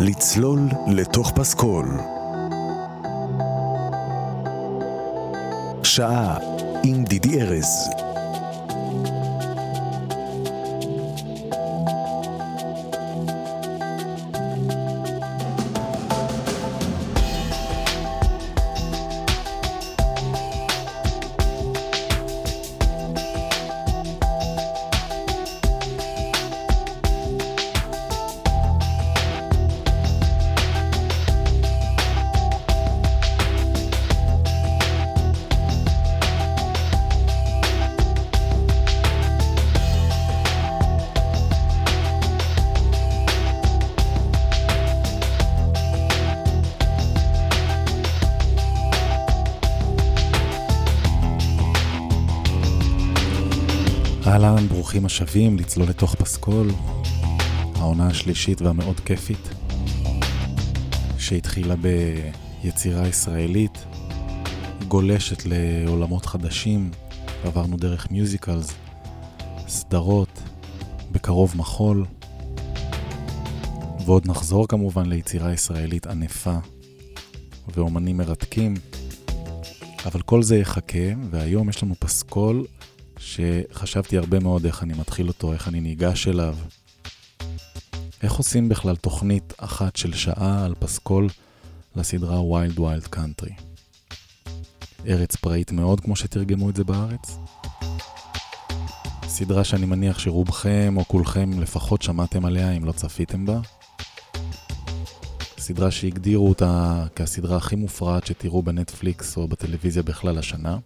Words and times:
לצלול 0.00 0.60
לתוך 0.86 1.32
פסקול. 1.34 1.86
שעה 5.82 6.38
עם 6.84 7.04
דידי 7.04 7.42
ארז. 7.42 7.88
ברוכים 54.96 55.06
השבים 55.06 55.58
לצלול 55.58 55.88
לתוך 55.88 56.14
פסקול, 56.14 56.70
העונה 57.74 58.06
השלישית 58.06 58.62
והמאוד 58.62 59.00
כיפית, 59.00 59.48
שהתחילה 61.18 61.74
ביצירה 61.76 63.08
ישראלית, 63.08 63.84
גולשת 64.88 65.42
לעולמות 65.46 66.26
חדשים, 66.26 66.90
עברנו 67.44 67.76
דרך 67.76 68.10
מיוזיקלס, 68.10 68.74
סדרות, 69.68 70.42
בקרוב 71.12 71.54
מחול, 71.56 72.04
ועוד 74.06 74.28
נחזור 74.28 74.68
כמובן 74.68 75.06
ליצירה 75.06 75.52
ישראלית 75.52 76.06
ענפה 76.06 76.56
ואומנים 77.74 78.16
מרתקים, 78.16 78.74
אבל 80.06 80.22
כל 80.22 80.42
זה 80.42 80.56
יחכה, 80.58 81.08
והיום 81.30 81.68
יש 81.68 81.82
לנו 81.82 81.94
פסקול 81.98 82.64
שחשבתי 83.36 84.18
הרבה 84.18 84.38
מאוד 84.40 84.66
איך 84.66 84.82
אני 84.82 84.94
מתחיל 84.94 85.28
אותו, 85.28 85.52
איך 85.52 85.68
אני 85.68 85.80
ניגש 85.80 86.28
אליו. 86.28 86.56
איך 88.22 88.32
עושים 88.32 88.68
בכלל 88.68 88.96
תוכנית 88.96 89.52
אחת 89.56 89.96
של 89.96 90.14
שעה 90.14 90.64
על 90.64 90.74
פסקול 90.78 91.28
לסדרה 91.96 92.42
Wild 92.42 92.78
Wild 92.78 93.06
Country? 93.06 93.50
ארץ 95.06 95.36
פראית 95.36 95.72
מאוד, 95.72 96.00
כמו 96.00 96.16
שתרגמו 96.16 96.70
את 96.70 96.76
זה 96.76 96.84
בארץ. 96.84 97.38
סדרה 99.28 99.64
שאני 99.64 99.86
מניח 99.86 100.18
שרובכם 100.18 100.94
או 100.96 101.04
כולכם 101.04 101.60
לפחות 101.60 102.02
שמעתם 102.02 102.44
עליה 102.44 102.72
אם 102.72 102.84
לא 102.84 102.92
צפיתם 102.92 103.46
בה. 103.46 103.60
סדרה 105.58 105.90
שהגדירו 105.90 106.48
אותה 106.48 107.04
כסדרה 107.16 107.56
הכי 107.56 107.76
מופרעת 107.76 108.26
שתראו 108.26 108.62
בנטפליקס 108.62 109.36
או 109.36 109.48
בטלוויזיה 109.48 110.02
בכלל 110.02 110.38
השנה. 110.38 110.78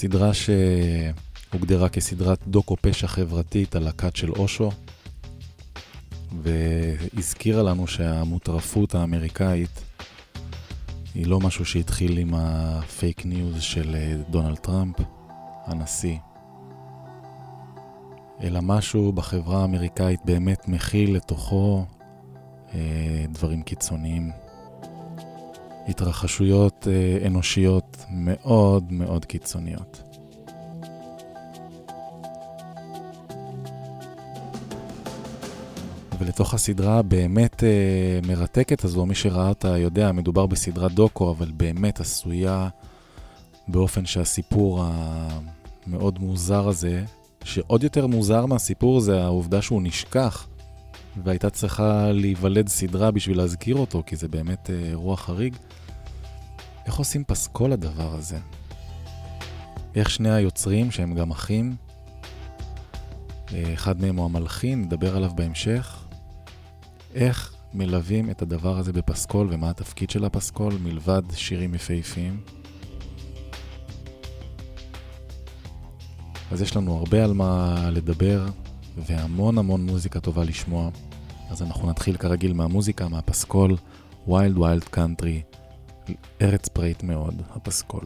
סדרה 0.00 0.30
שהוגדרה 0.34 1.88
כסדרת 1.88 2.38
דוקו 2.48 2.76
פשע 2.80 3.06
חברתית 3.06 3.76
על 3.76 3.88
הכת 3.88 4.16
של 4.16 4.30
אושו, 4.30 4.70
והזכירה 6.42 7.62
לנו 7.62 7.86
שהמטורפות 7.86 8.94
האמריקאית 8.94 9.82
היא 11.14 11.26
לא 11.26 11.40
משהו 11.40 11.64
שהתחיל 11.64 12.18
עם 12.18 12.34
ה 12.34 12.52
fake 12.52 13.26
news 13.26 13.62
של 13.62 13.94
אה, 13.94 14.16
דונלד 14.30 14.58
טראמפ, 14.58 14.96
הנשיא, 15.66 16.18
אלא 18.42 18.60
משהו 18.62 19.12
בחברה 19.12 19.60
האמריקאית 19.60 20.20
באמת 20.24 20.68
מכיל 20.68 21.16
לתוכו 21.16 21.84
אה, 22.74 23.24
דברים 23.28 23.62
קיצוניים. 23.62 24.47
התרחשויות 25.88 26.88
אה, 26.90 27.26
אנושיות 27.26 28.04
מאוד 28.10 28.92
מאוד 28.92 29.24
קיצוניות. 29.24 30.02
ולתוך 36.20 36.54
הסדרה 36.54 36.98
הבאמת 36.98 37.64
אה, 37.64 38.20
מרתקת 38.26 38.84
הזו, 38.84 39.06
מי 39.06 39.14
שראה 39.14 39.48
אותה 39.48 39.78
יודע, 39.78 40.12
מדובר 40.12 40.46
בסדרת 40.46 40.92
דוקו, 40.92 41.30
אבל 41.30 41.50
באמת 41.56 42.00
עשויה 42.00 42.68
באופן 43.68 44.06
שהסיפור 44.06 44.84
המאוד 44.84 46.18
מוזר 46.18 46.68
הזה, 46.68 47.04
שעוד 47.44 47.82
יותר 47.82 48.06
מוזר 48.06 48.46
מהסיפור 48.46 49.00
זה 49.00 49.22
העובדה 49.22 49.62
שהוא 49.62 49.82
נשכח, 49.82 50.46
והייתה 51.24 51.50
צריכה 51.50 52.12
להיוולד 52.12 52.68
סדרה 52.68 53.10
בשביל 53.10 53.38
להזכיר 53.38 53.76
אותו, 53.76 54.02
כי 54.06 54.16
זה 54.16 54.28
באמת 54.28 54.70
אה, 54.70 54.88
אירוע 54.88 55.16
חריג. 55.16 55.56
איך 56.88 56.96
עושים 56.96 57.24
פסקול 57.24 57.70
לדבר 57.70 58.14
הזה? 58.14 58.38
איך 59.94 60.10
שני 60.10 60.30
היוצרים, 60.30 60.90
שהם 60.90 61.14
גם 61.14 61.30
אחים, 61.30 61.76
אה, 63.54 63.74
אחד 63.74 64.00
מהם 64.00 64.16
הוא 64.16 64.24
המלחין, 64.24 64.82
נדבר 64.82 65.16
עליו 65.16 65.30
בהמשך, 65.34 66.04
איך 67.14 67.54
מלווים 67.74 68.30
את 68.30 68.42
הדבר 68.42 68.78
הזה 68.78 68.92
בפסקול 68.92 69.48
ומה 69.50 69.70
התפקיד 69.70 70.10
של 70.10 70.24
הפסקול 70.24 70.74
מלבד 70.82 71.22
שירים 71.32 71.74
יפהפיים. 71.74 72.40
אז 76.50 76.62
יש 76.62 76.76
לנו 76.76 76.96
הרבה 76.96 77.24
על 77.24 77.32
מה 77.32 77.76
לדבר 77.90 78.46
והמון 78.96 79.58
המון 79.58 79.86
מוזיקה 79.86 80.20
טובה 80.20 80.44
לשמוע. 80.44 80.90
אז 81.50 81.62
אנחנו 81.62 81.90
נתחיל 81.90 82.16
כרגיל 82.16 82.52
מהמוזיקה, 82.52 83.08
מהפסקול, 83.08 83.76
ויילד 84.28 84.58
ויילד 84.58 84.84
קאנטרי, 84.84 85.42
ארץ 86.42 86.68
פראית 86.68 87.02
מאוד, 87.02 87.42
הפסקול. 87.50 88.04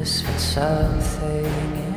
whispered 0.00 0.40
something 0.40 1.89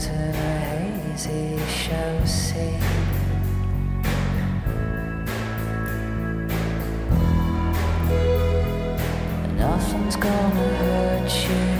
To 0.00 0.12
a 0.12 0.58
hazy 0.70 1.58
show 1.68 2.24
scene. 2.24 2.80
Nothing's 9.58 10.16
gonna 10.16 10.68
hurt 10.80 11.50
you. 11.50 11.79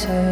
있어요. 0.00 0.29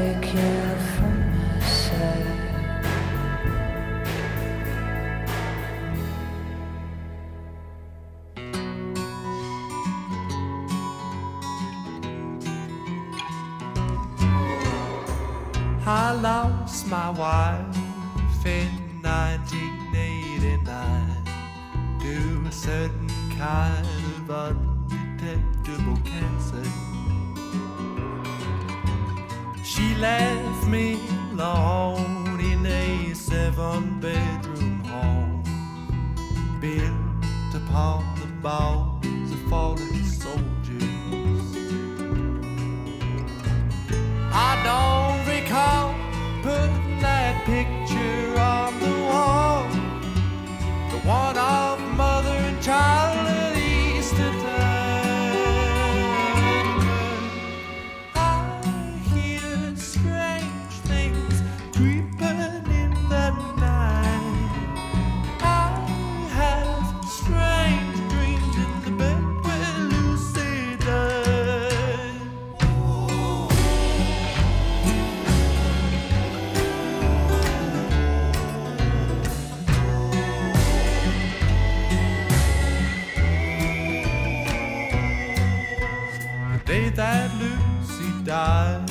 That 86.98 87.30
Lucy 87.38 88.10
died 88.24 88.90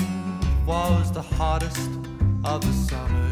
was 0.66 1.12
the 1.12 1.22
hottest 1.22 1.90
of 2.46 2.62
the 2.62 2.72
summer. 2.72 3.30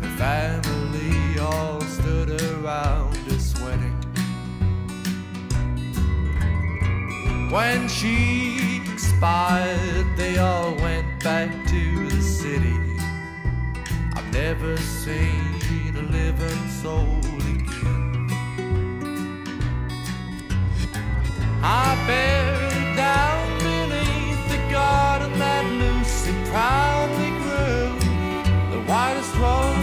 Her 0.00 0.16
family 0.16 1.40
all 1.40 1.80
stood 1.80 2.40
around 2.40 3.16
sweating. 3.40 3.98
When 7.50 7.88
she 7.88 8.80
expired, 8.92 10.06
they 10.16 10.38
all 10.38 10.76
went 10.76 11.24
back 11.24 11.50
to 11.66 12.08
the 12.10 12.22
city. 12.22 12.78
I've 14.14 14.32
never 14.32 14.76
seen 14.76 15.96
a 15.96 16.02
living 16.12 16.68
soul 16.68 17.18
again. 17.56 18.28
I 21.60 22.04
buried 22.06 22.71
down 23.02 23.58
beneath 23.58 24.42
the 24.52 24.60
garden 24.70 25.32
that 25.38 25.64
Lucy 25.80 26.34
proudly 26.50 27.30
grew, 27.42 27.88
the 28.72 28.80
whitest 28.88 29.34
rose 29.42 29.81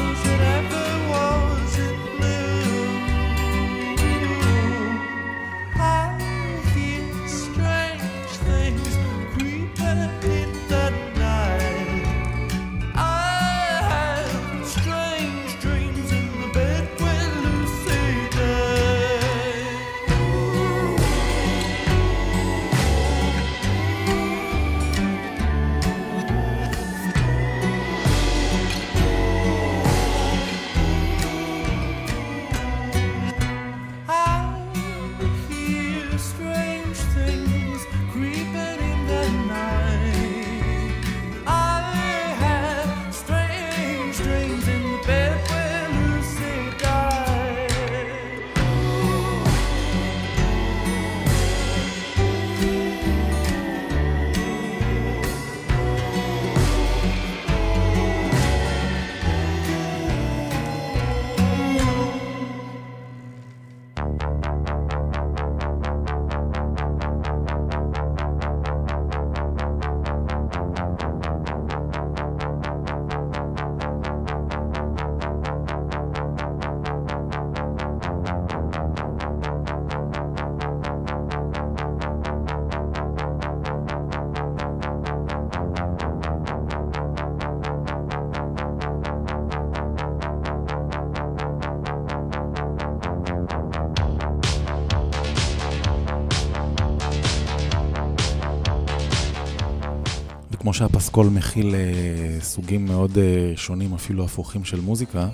שהפסקול 100.79 101.27
מכיל 101.27 101.75
אה, 101.75 102.43
סוגים 102.43 102.85
מאוד 102.85 103.11
אה, 103.11 103.57
שונים, 103.57 103.93
אפילו 103.93 104.25
הפוכים 104.25 104.63
של 104.63 104.81
מוזיקה, 104.81 105.29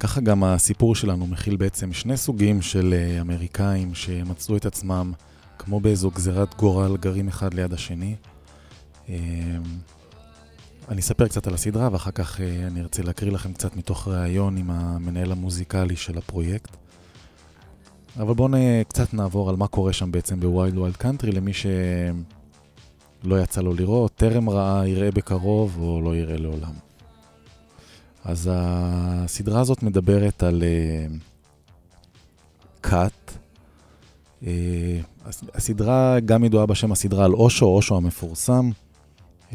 ככה 0.00 0.20
גם 0.20 0.44
הסיפור 0.44 0.94
שלנו 0.94 1.26
מכיל 1.26 1.56
בעצם 1.56 1.92
שני 1.92 2.16
סוגים 2.16 2.62
של 2.62 2.94
אה, 2.94 3.20
אמריקאים 3.20 3.94
שמצאו 3.94 4.56
את 4.56 4.66
עצמם 4.66 5.12
כמו 5.58 5.80
באיזו 5.80 6.10
גזירת 6.10 6.54
גורל 6.54 6.96
גרים 6.96 7.28
אחד 7.28 7.54
ליד 7.54 7.72
השני. 7.72 8.14
אה, 9.06 9.10
אני 10.88 11.00
אספר 11.00 11.28
קצת 11.28 11.46
על 11.46 11.54
הסדרה 11.54 11.88
ואחר 11.92 12.10
כך 12.10 12.38
אה, 12.38 12.40
אני 12.66 12.80
ארצה 12.80 13.02
להקריא 13.02 13.32
לכם 13.32 13.52
קצת 13.52 13.76
מתוך 13.76 14.08
ראיון 14.08 14.56
עם 14.56 14.70
המנהל 14.70 15.32
המוזיקלי 15.32 15.96
של 15.96 16.18
הפרויקט. 16.18 16.76
אבל 18.16 18.34
בואו 18.34 18.48
קצת 18.88 19.14
נעבור 19.14 19.50
על 19.50 19.56
מה 19.56 19.66
קורה 19.66 19.92
שם 19.92 20.12
בעצם 20.12 20.40
ב 20.40 20.48
Wild 20.48 20.78
Wild 20.78 20.96
Country 20.96 21.32
למי 21.32 21.52
שלא 23.24 23.42
יצא 23.42 23.60
לו 23.60 23.74
לראות, 23.74 24.12
טרם 24.16 24.50
ראה, 24.50 24.88
יראה 24.88 25.10
בקרוב 25.10 25.78
או 25.80 26.00
לא 26.00 26.16
יראה 26.16 26.36
לעולם. 26.36 26.72
אז 28.24 28.50
הסדרה 28.52 29.60
הזאת 29.60 29.82
מדברת 29.82 30.42
על 30.42 30.62
קאט. 32.80 33.12
Uh, 34.42 34.44
uh, 34.44 34.48
הסדרה 35.54 36.20
גם 36.20 36.44
ידועה 36.44 36.66
בשם 36.66 36.92
הסדרה 36.92 37.24
על 37.24 37.32
אושו, 37.32 37.66
אושו 37.66 37.96
המפורסם, 37.96 38.70
uh, 39.50 39.54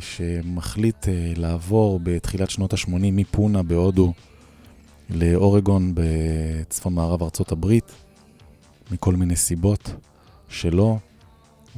שמחליט 0.00 1.04
uh, 1.04 1.08
לעבור 1.40 2.00
בתחילת 2.02 2.50
שנות 2.50 2.72
ה-80 2.72 2.90
מפונה 3.12 3.62
בהודו 3.62 4.12
לאורגון 5.10 5.92
בצפון 5.94 6.94
מערב 6.94 7.22
ארצות 7.22 7.52
הברית, 7.52 7.92
מכל 8.90 9.16
מיני 9.16 9.36
סיבות 9.36 9.90
שלו, 10.48 10.98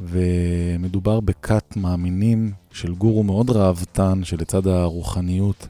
ומדובר 0.02 1.20
בכת 1.20 1.76
מאמינים 1.76 2.52
של 2.72 2.94
גורו 2.94 3.22
מאוד 3.22 3.50
ראוותן, 3.50 4.20
שלצד 4.24 4.66
הרוחניות 4.66 5.68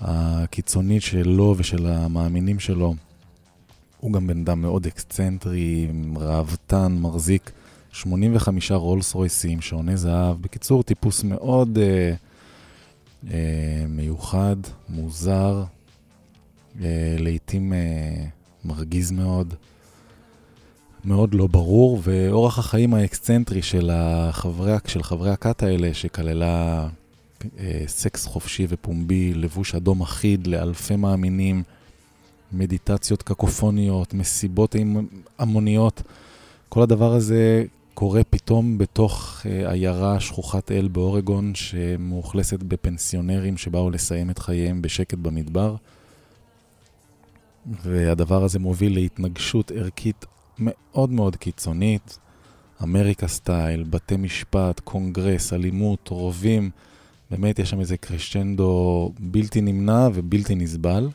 הקיצונית 0.00 1.02
שלו 1.02 1.54
ושל 1.58 1.86
המאמינים 1.86 2.58
שלו, 2.58 2.94
הוא 4.00 4.12
גם 4.12 4.26
בן 4.26 4.40
אדם 4.40 4.60
מאוד 4.60 4.86
אקסצנטרי, 4.86 5.88
ראוותן, 6.16 6.98
מחזיק 7.00 7.50
85 7.92 8.72
רולס 8.72 9.14
רויסים, 9.14 9.60
שעוני 9.60 9.96
זהב. 9.96 10.42
בקיצור, 10.42 10.82
טיפוס 10.82 11.24
מאוד 11.24 11.78
אה, 11.78 12.14
אה, 13.30 13.84
מיוחד, 13.88 14.56
מוזר, 14.88 15.64
אה, 16.80 17.16
לעתים 17.18 17.72
אה, 17.72 18.24
מרגיז 18.64 19.10
מאוד, 19.10 19.54
מאוד 21.04 21.34
לא 21.34 21.46
ברור, 21.46 22.00
ואורח 22.02 22.58
החיים 22.58 22.94
האקסצנטרי 22.94 23.62
של, 23.62 23.90
החברי, 23.92 24.72
של 24.86 25.02
חברי 25.02 25.30
הכת 25.30 25.62
האלה, 25.62 25.94
שכללה 25.94 26.88
אה, 27.58 27.82
סקס 27.86 28.26
חופשי 28.26 28.66
ופומבי, 28.68 29.34
לבוש 29.34 29.74
אדום 29.74 30.00
אחיד 30.00 30.46
לאלפי 30.46 30.96
מאמינים, 30.96 31.62
מדיטציות 32.52 33.22
קקופוניות, 33.22 34.14
מסיבות 34.14 34.76
המוניות, 35.38 36.02
כל 36.68 36.82
הדבר 36.82 37.12
הזה 37.12 37.64
קורה 37.94 38.24
פתאום 38.30 38.78
בתוך 38.78 39.40
עיירה 39.66 40.20
שכוחת 40.20 40.72
אל 40.72 40.88
באורגון, 40.88 41.54
שמאוכלסת 41.54 42.62
בפנסיונרים 42.62 43.56
שבאו 43.56 43.90
לסיים 43.90 44.30
את 44.30 44.38
חייהם 44.38 44.82
בשקט 44.82 45.18
במדבר. 45.18 45.74
והדבר 47.82 48.44
הזה 48.44 48.58
מוביל 48.58 48.94
להתנגשות 48.94 49.70
ערכית 49.70 50.24
מאוד 50.58 51.10
מאוד 51.10 51.36
קיצונית, 51.36 52.18
אמריקה 52.82 53.28
סטייל, 53.28 53.84
בתי 53.84 54.16
משפט, 54.16 54.80
קונגרס, 54.80 55.52
אלימות, 55.52 56.08
רובים, 56.08 56.70
באמת 57.30 57.58
יש 57.58 57.70
שם 57.70 57.80
איזה 57.80 57.96
קרשנדו 57.96 59.12
בלתי 59.18 59.60
נמנע 59.60 60.08
ובלתי 60.14 60.54
נסבל. 60.54 61.08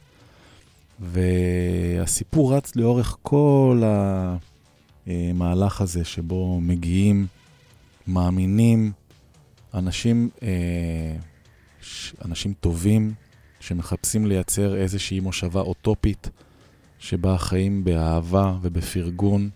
והסיפור 1.00 2.56
רץ 2.56 2.76
לאורך 2.76 3.18
כל 3.22 3.84
המהלך 5.08 5.82
הזה 5.82 6.04
שבו 6.04 6.62
מגיעים, 6.62 7.28
מאמינים, 8.08 8.92
אנשים, 9.74 10.30
אה, 10.44 11.16
אנשים 12.26 12.54
טובים 12.60 13.14
שמחפשים 13.60 14.26
לייצר 14.26 14.76
איזושהי 14.76 15.20
מושבה 15.20 15.62
אוטופית 15.62 16.30
שבה 17.04 17.38
חיים 17.38 17.84
באהבה 17.84 18.58
ובפרגון 18.62 19.50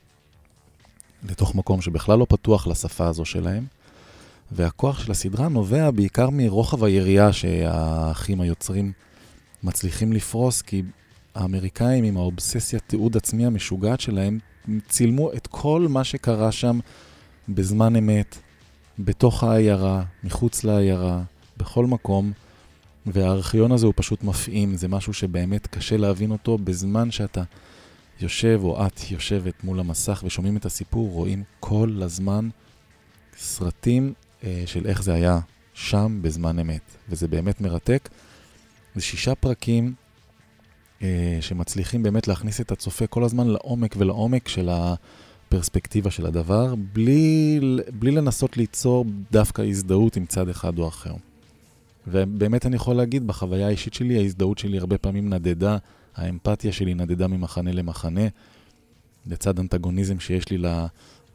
לתוך 1.30 1.56
מקום 1.56 1.82
שבכלל 1.82 2.20
לא 2.20 2.25
פתוח 2.30 2.68
לשפה 2.68 3.08
הזו 3.08 3.25
שלהם. 3.25 3.66
והכוח 4.51 5.00
של 5.00 5.12
הסדרה 5.12 5.50
נובע 5.50 5.92
בעיקר 5.92 6.30
מרוחב 6.30 6.84
היריעה 6.84 7.34
שהאחים 7.34 8.42
היוצרים 8.42 8.92
מצליחים 9.63 10.13
לפרוס, 10.13 10.62
כי 10.62 10.84
האמריקאים 11.36 12.04
עם 12.04 12.18
האובססיה 12.18 12.80
תיעוד 12.80 13.18
עצמי 13.18 13.46
המשוגעת 13.46 14.00
שלהם 14.00 14.39
צילמו 14.89 15.34
את 15.34 15.48
כל 15.48 15.88
מה 15.89 16.04
שקרה 16.04 16.51
שם 16.51 16.80
בזמן 17.50 17.96
אמת, 17.96 18.38
בתוך 19.00 19.44
העיירה, 19.44 20.04
מחוץ 20.24 20.63
לעיירה, 20.63 21.22
בכל 21.58 21.86
מקום. 21.86 22.32
והארכיון 23.14 23.72
הזה 23.72 23.86
הוא 23.86 23.94
פשוט 23.96 24.24
מפעים, 24.24 24.76
זה 24.76 24.88
משהו 24.88 25.14
שבאמת 25.14 25.68
קשה 25.68 25.98
להבין 25.98 26.32
אותו 26.32 26.58
בזמן 26.58 27.12
שאתה 27.12 27.44
יושב 28.20 28.60
או 28.64 28.88
את 28.88 29.12
יושבת 29.12 29.64
מול 29.64 29.80
המסך 29.80 30.24
ושומעים 30.26 30.58
את 30.58 30.66
הסיפור, 30.66 31.10
רואים 31.12 31.44
כל 31.60 32.00
הזמן 32.02 32.50
סרטים 33.38 34.14
אה, 34.44 34.64
של 34.66 34.86
איך 34.86 35.04
זה 35.04 35.14
היה 35.14 35.40
שם 35.74 36.20
בזמן 36.22 36.60
אמת, 36.60 36.82
וזה 37.10 37.28
באמת 37.28 37.62
מרתק. 37.62 38.10
זה 38.96 39.02
שישה 39.02 39.36
פרקים 39.36 39.94
אה, 41.02 41.38
שמצליחים 41.42 42.04
באמת 42.04 42.28
להכניס 42.28 42.62
את 42.62 42.72
הצופה 42.72 43.08
כל 43.08 43.24
הזמן 43.24 43.48
לעומק 43.48 43.96
ולעומק 43.98 44.48
של 44.48 44.70
הפרספקטיבה 44.72 46.12
של 46.12 46.26
הדבר, 46.26 46.76
בלי, 46.94 47.60
בלי 48.00 48.12
לנסות 48.12 48.58
ליצור 48.58 49.06
דווקא 49.32 49.62
הזדהות 49.62 50.16
עם 50.16 50.26
צד 50.26 50.50
אחד 50.50 50.80
או 50.80 50.88
אחר. 50.88 51.14
ובאמת 52.08 52.66
אני 52.66 52.76
יכול 52.76 52.96
להגיד, 52.96 53.28
בחוויה 53.28 53.68
האישית 53.68 53.94
שלי, 53.94 54.18
ההזדהות 54.18 54.58
שלי 54.58 54.78
הרבה 54.78 54.98
פעמים 54.98 55.34
נדדה, 55.34 55.78
האמפתיה 56.16 56.72
שלי 56.72 56.94
נדדה 56.94 57.28
ממחנה 57.28 57.72
למחנה, 57.72 58.28
לצד 59.26 59.60
אנטגוניזם 59.60 60.20
שיש 60.20 60.50
לי 60.50 60.58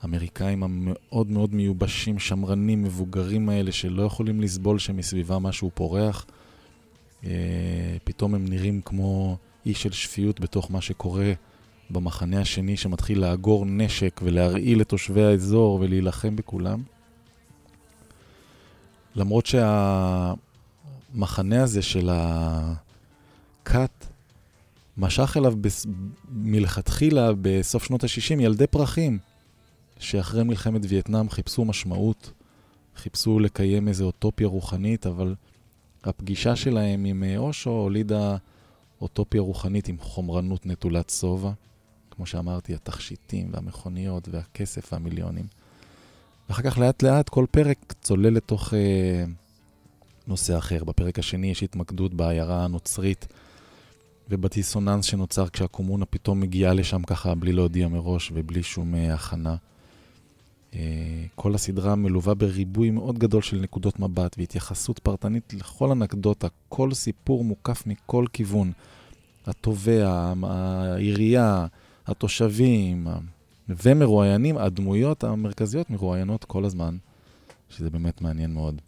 לאמריקאים 0.02 0.62
המאוד 0.62 1.30
מאוד 1.30 1.54
מיובשים, 1.54 2.18
שמרנים, 2.18 2.82
מבוגרים 2.82 3.48
האלה, 3.48 3.72
שלא 3.72 4.02
יכולים 4.02 4.40
לסבול 4.40 4.78
שמסביבם 4.78 5.42
משהו 5.42 5.70
פורח. 5.74 6.26
אה, 7.24 7.30
פתאום 8.04 8.34
הם 8.34 8.48
נראים 8.48 8.80
כמו 8.80 9.36
אי 9.66 9.74
של 9.74 9.92
שפיות 9.92 10.40
בתוך 10.40 10.70
מה 10.70 10.80
שקורה 10.80 11.32
במחנה 11.90 12.40
השני, 12.40 12.76
שמתחיל 12.76 13.20
לאגור 13.20 13.66
נשק 13.66 14.20
ולהרעיל 14.24 14.80
את 14.80 14.88
תושבי 14.88 15.22
האזור 15.22 15.78
ולהילחם 15.80 16.36
בכולם. 16.36 16.82
למרות 19.16 19.46
שה... 19.46 20.34
המחנה 21.14 21.62
הזה 21.62 21.82
של 21.82 22.10
הכת 22.12 24.06
משך 24.96 25.36
אליו 25.36 25.56
בס... 25.60 25.86
מלכתחילה 26.28 27.30
בסוף 27.40 27.84
שנות 27.84 28.04
ה-60 28.04 28.40
ילדי 28.40 28.66
פרחים, 28.66 29.18
שאחרי 29.98 30.44
מלחמת 30.44 30.80
וייטנאם 30.88 31.30
חיפשו 31.30 31.64
משמעות, 31.64 32.32
חיפשו 32.96 33.38
לקיים 33.38 33.88
איזו 33.88 34.04
אוטופיה 34.04 34.46
רוחנית, 34.46 35.06
אבל 35.06 35.34
הפגישה 36.04 36.56
שלהם 36.56 37.04
עם 37.04 37.24
אה, 37.24 37.38
אושו 37.38 37.70
הולידה 37.70 38.36
אוטופיה 39.00 39.40
רוחנית 39.40 39.88
עם 39.88 39.98
חומרנות 39.98 40.66
נטולת 40.66 41.10
שובע. 41.10 41.50
כמו 42.10 42.26
שאמרתי, 42.26 42.74
התכשיטים 42.74 43.48
והמכוניות 43.52 44.28
והכסף 44.28 44.92
והמיליונים. 44.92 45.46
ואחר 46.48 46.62
כך 46.62 46.78
לאט 46.78 47.02
לאט 47.02 47.28
כל 47.28 47.46
פרק 47.50 47.94
צולל 48.02 48.34
לתוך... 48.34 48.74
אה, 48.74 49.24
נושא 50.26 50.58
אחר. 50.58 50.84
בפרק 50.84 51.18
השני 51.18 51.50
יש 51.50 51.62
התמקדות 51.62 52.14
בעיירה 52.14 52.64
הנוצרית 52.64 53.26
ובדיסוננס 54.28 55.04
שנוצר 55.04 55.48
כשהקומונה 55.48 56.04
פתאום 56.04 56.40
מגיעה 56.40 56.74
לשם 56.74 57.02
ככה 57.02 57.34
בלי 57.34 57.52
להודיע 57.52 57.88
מראש 57.88 58.32
ובלי 58.34 58.62
שום 58.62 58.94
אה, 58.94 59.14
הכנה. 59.14 59.56
אה, 60.74 61.24
כל 61.34 61.54
הסדרה 61.54 61.94
מלווה 61.94 62.34
בריבוי 62.34 62.90
מאוד 62.90 63.18
גדול 63.18 63.42
של 63.42 63.60
נקודות 63.60 64.00
מבט 64.00 64.36
והתייחסות 64.38 64.98
פרטנית 64.98 65.54
לכל 65.54 65.90
אנקדוטה, 65.90 66.48
כל 66.68 66.94
סיפור 66.94 67.44
מוקף 67.44 67.86
מכל 67.86 68.24
כיוון. 68.32 68.72
התובע, 69.46 70.32
העירייה, 70.42 71.66
התושבים 72.06 73.06
ומרואיינים, 73.68 74.58
הדמויות 74.58 75.24
המרכזיות 75.24 75.90
מרואיינות 75.90 76.44
כל 76.44 76.64
הזמן, 76.64 76.96
שזה 77.70 77.90
באמת 77.90 78.20
מעניין 78.22 78.54
מאוד. 78.54 78.80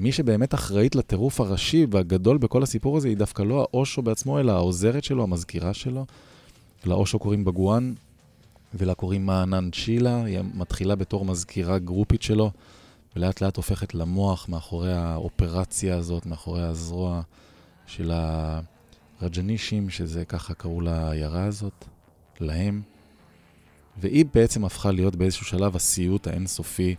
מי 0.00 0.12
שבאמת 0.12 0.54
אחראית 0.54 0.94
לטירוף 0.94 1.40
הראשי 1.40 1.86
והגדול 1.90 2.38
בכל 2.38 2.62
הסיפור 2.62 2.96
הזה 2.96 3.08
היא 3.08 3.16
דווקא 3.16 3.42
לא 3.42 3.60
האושו 3.60 4.02
בעצמו, 4.02 4.40
אלא 4.40 4.52
העוזרת 4.52 5.04
שלו, 5.04 5.22
המזכירה 5.22 5.74
שלו. 5.74 6.06
לאושו 6.84 7.18
קוראים 7.18 7.44
בגואן, 7.44 7.94
ולה 8.74 8.94
קוראים 8.94 9.26
מענן 9.26 9.70
צ'ילה, 9.70 10.24
היא 10.24 10.38
מתחילה 10.54 10.96
בתור 10.96 11.24
מזכירה 11.24 11.78
גרופית 11.78 12.22
שלו, 12.22 12.50
ולאט 13.16 13.40
לאט 13.40 13.56
הופכת 13.56 13.94
למוח 13.94 14.48
מאחורי 14.48 14.92
האופרציה 14.92 15.96
הזאת, 15.96 16.26
מאחורי 16.26 16.62
הזרוע 16.62 17.22
של 17.86 18.12
הרג'נישים, 19.20 19.90
שזה 19.90 20.24
ככה 20.24 20.54
קראו 20.54 20.80
לעיירה 20.80 21.44
הזאת, 21.44 21.84
להם. 22.40 22.82
והיא 24.00 24.24
בעצם 24.34 24.64
הפכה 24.64 24.90
להיות 24.90 25.16
באיזשהו 25.16 25.46
שלב 25.46 25.76
הסיוט 25.76 26.26
האינסופי 26.26 26.94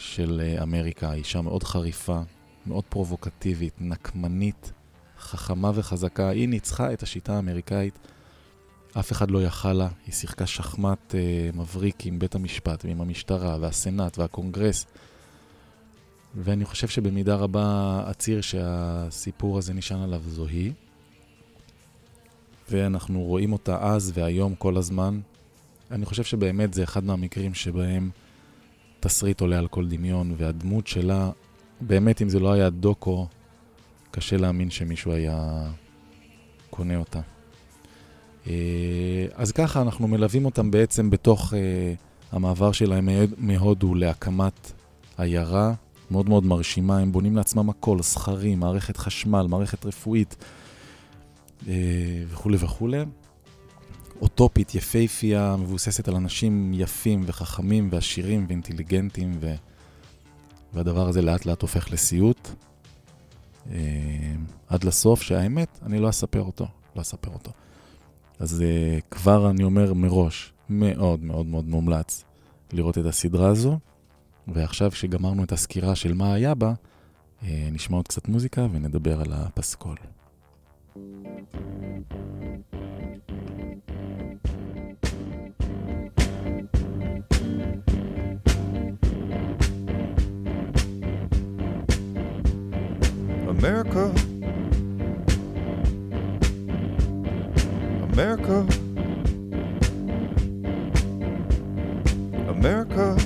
של 0.00 0.40
אה, 0.44 0.62
אמריקה. 0.62 1.12
אישה 1.12 1.40
מאוד 1.40 1.62
חריפה, 1.62 2.20
מאוד 2.66 2.84
פרובוקטיבית, 2.88 3.74
נקמנית, 3.80 4.72
חכמה 5.18 5.70
וחזקה. 5.74 6.28
היא 6.28 6.48
ניצחה 6.48 6.92
את 6.92 7.02
השיטה 7.02 7.36
האמריקאית. 7.36 7.98
אף 8.98 9.12
אחד 9.12 9.30
לא 9.30 9.42
יכל 9.42 9.72
לה. 9.72 9.88
היא 10.06 10.14
שיחקה 10.14 10.46
שחמט 10.46 11.14
אה, 11.14 11.50
מבריק 11.54 12.06
עם 12.06 12.18
בית 12.18 12.34
המשפט 12.34 12.84
ועם 12.84 13.00
המשטרה 13.00 13.56
והסנאט 13.60 14.18
והקונגרס. 14.18 14.86
ואני 16.34 16.64
חושב 16.64 16.88
שבמידה 16.88 17.34
רבה 17.34 18.00
הציר 18.06 18.40
שהסיפור 18.40 19.58
הזה 19.58 19.74
נשען 19.74 20.00
עליו 20.00 20.22
זו 20.26 20.46
היא. 20.46 20.72
ואנחנו 22.70 23.22
רואים 23.22 23.52
אותה 23.52 23.78
אז 23.80 24.12
והיום 24.14 24.54
כל 24.54 24.76
הזמן. 24.76 25.20
אני 25.90 26.06
חושב 26.06 26.24
שבאמת 26.24 26.74
זה 26.74 26.82
אחד 26.84 27.04
מהמקרים 27.04 27.54
שבהם 27.54 28.10
תסריט 29.00 29.40
עולה 29.40 29.58
על 29.58 29.68
כל 29.68 29.88
דמיון, 29.88 30.34
והדמות 30.36 30.86
שלה, 30.86 31.30
באמת 31.80 32.22
אם 32.22 32.28
זה 32.28 32.40
לא 32.40 32.52
היה 32.52 32.70
דוקו, 32.70 33.26
קשה 34.10 34.36
להאמין 34.36 34.70
שמישהו 34.70 35.12
היה 35.12 35.68
קונה 36.70 36.96
אותה. 36.96 37.20
אה, 38.46 39.26
אז 39.34 39.52
ככה 39.52 39.82
אנחנו 39.82 40.08
מלווים 40.08 40.44
אותם 40.44 40.70
בעצם 40.70 41.10
בתוך 41.10 41.54
אה, 41.54 41.94
המעבר 42.32 42.72
שלהם 42.72 43.08
מהודו 43.38 43.94
להקמת 43.94 44.72
עיירה 45.18 45.74
מאוד 46.10 46.28
מאוד 46.28 46.44
מרשימה, 46.44 46.98
הם 46.98 47.12
בונים 47.12 47.36
לעצמם 47.36 47.70
הכל, 47.70 48.02
סכרים, 48.02 48.60
מערכת 48.60 48.96
חשמל, 48.96 49.46
מערכת 49.48 49.86
רפואית 49.86 50.36
אה, 51.68 51.74
וכולי 52.28 52.56
וכולי. 52.60 53.04
אוטופית, 54.20 54.74
יפייפייה, 54.74 55.56
מבוססת 55.58 56.08
על 56.08 56.14
אנשים 56.14 56.72
יפים 56.74 57.22
וחכמים 57.26 57.88
ועשירים 57.92 58.44
ואינטליגנטים, 58.48 59.36
ו... 59.40 59.54
והדבר 60.72 61.08
הזה 61.08 61.22
לאט 61.22 61.46
לאט 61.46 61.62
הופך 61.62 61.92
לסיוט. 61.92 62.48
אה, 63.70 63.76
עד 64.68 64.84
לסוף, 64.84 65.22
שהאמת, 65.22 65.78
אני 65.82 65.98
לא 65.98 66.08
אספר 66.08 66.42
אותו, 66.42 66.66
לא 66.96 67.00
אספר 67.00 67.30
אותו. 67.30 67.50
אז 68.38 68.62
אה, 68.62 68.98
כבר 69.10 69.50
אני 69.50 69.64
אומר 69.64 69.94
מראש, 69.94 70.52
מאוד 70.70 71.22
מאוד 71.22 71.46
מאוד 71.46 71.68
מומלץ 71.68 72.24
לראות 72.72 72.98
את 72.98 73.06
הסדרה 73.06 73.48
הזו. 73.48 73.78
ועכשיו 74.54 74.92
שגמרנו 74.92 75.44
את 75.44 75.52
הסקירה 75.52 75.94
של 75.94 76.14
מה 76.14 76.34
היה 76.34 76.54
בה, 76.54 76.72
אה, 77.42 77.68
נשמע 77.72 77.96
עוד 77.96 78.08
קצת 78.08 78.28
מוזיקה 78.28 78.66
ונדבר 78.72 79.20
על 79.20 79.32
הפסקול. 79.32 79.96
America. 93.58 94.14
America. 98.12 98.66
America. 102.48 103.16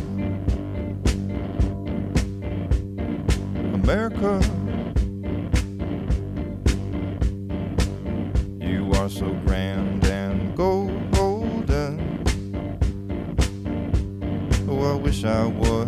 America. 3.75 4.41
You 8.59 8.91
are 8.95 9.11
so 9.11 9.35
grand 9.45 10.07
and 10.07 10.57
golden. 10.57 12.01
Oh, 14.67 14.93
I 14.93 14.95
wish 14.95 15.25
I 15.25 15.45
was 15.45 15.82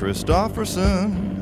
Captain 0.00 0.14
Christopherson. 0.14 1.36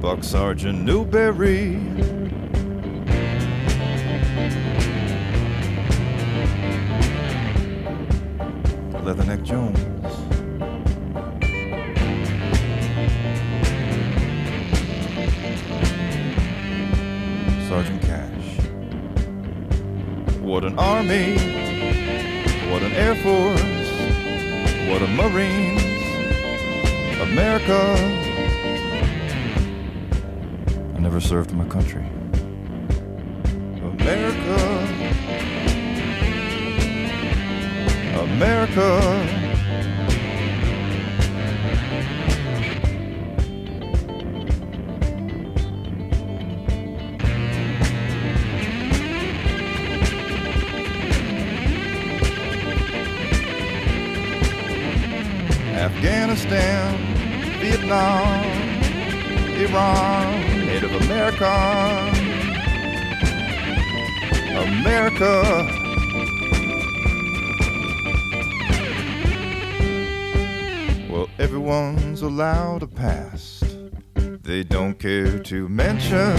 Buck 0.00 0.22
Sergeant 0.22 0.82
Newberry. 0.82 1.93
What 22.74 22.82
an 22.82 22.92
air 22.94 23.14
force. 23.14 23.62
What 24.88 25.00
a 25.00 25.06
marines. 25.06 25.80
America. 27.20 27.78
I 30.96 30.98
never 30.98 31.20
served 31.20 31.52
my 31.52 31.66
country. 31.66 32.04
America. 33.80 34.58
America. 38.18 39.43
Afghanistan, 55.84 56.96
Vietnam, 57.60 58.42
Iran, 59.60 60.64
Native 60.64 60.94
America, 61.02 61.44
America. 64.56 65.42
Well, 71.10 71.28
everyone's 71.38 72.22
allowed 72.22 72.82
a 72.82 72.86
past. 72.86 73.76
They 74.14 74.64
don't 74.64 74.98
care 74.98 75.38
to 75.38 75.68
mention 75.68 76.38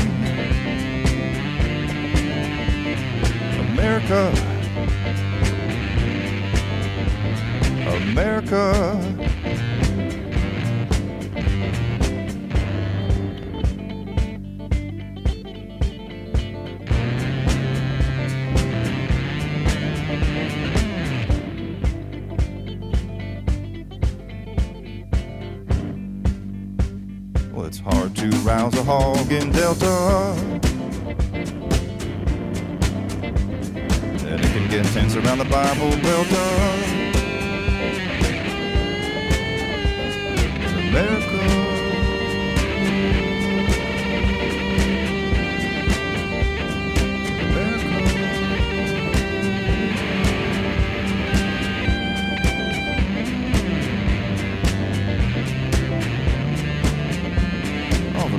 America. 3.69 4.33
America. 7.87 9.14
In 29.35 29.51
Delta. 29.51 30.33
And 34.25 34.39
it 34.39 34.51
can 34.53 34.69
get 34.69 34.85
tense 34.93 35.15
around 35.15 35.39
the 35.39 35.45
Bible 35.45 35.89
Belt. 36.01 36.27
Uh. 36.31 36.64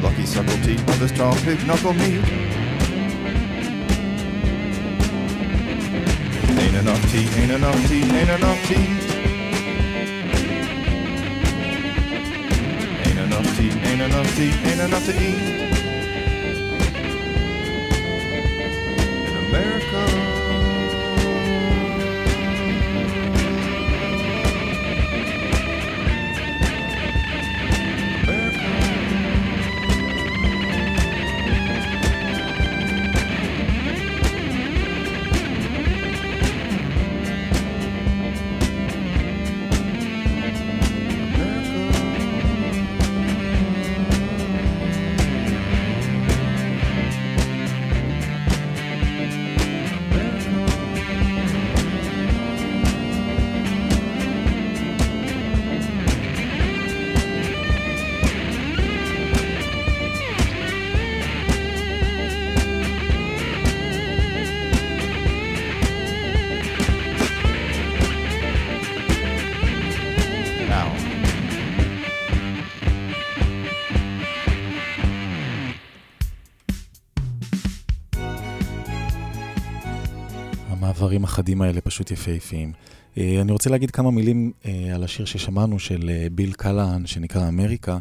The 0.01 0.09
lucky 0.09 0.27
subtlety 0.27 0.75
of 0.75 0.99
the 0.99 1.09
strong 1.09 1.37
pig 1.39 1.65
knuckle 1.67 1.93
meat. 1.93 2.23
Ain't 6.59 6.77
enough 6.77 7.13
tea, 7.13 7.29
ain't 7.41 7.53
enough 7.53 7.89
tea, 7.89 8.03
ain't 8.03 8.31
enough 8.31 8.67
tea. 8.67 8.87
Ain't 13.05 13.19
enough 13.19 13.57
tea, 13.57 13.71
ain't 13.71 14.03
enough 14.03 14.37
tea, 14.37 14.53
ain't 14.65 14.81
enough 14.81 15.05
to 15.07 15.13
eat. 15.23 15.76
החדים 81.37 81.63
האלה 81.63 81.81
פשוט 81.81 82.11
יפהפיים. 82.11 82.73
אה, 83.19 83.41
אני 83.41 83.53
רוצה 83.53 83.71
להגיד 83.71 83.91
כמה 83.91 84.11
מילים 84.11 84.53
אה, 84.67 84.95
על 84.95 85.05
השיר 85.05 85.25
ששמענו 85.25 85.79
של 85.79 86.11
אה, 86.11 86.27
ביל 86.33 86.53
קלהן, 86.53 87.07
שנקרא 87.07 87.49
אמריקה, 87.49 87.99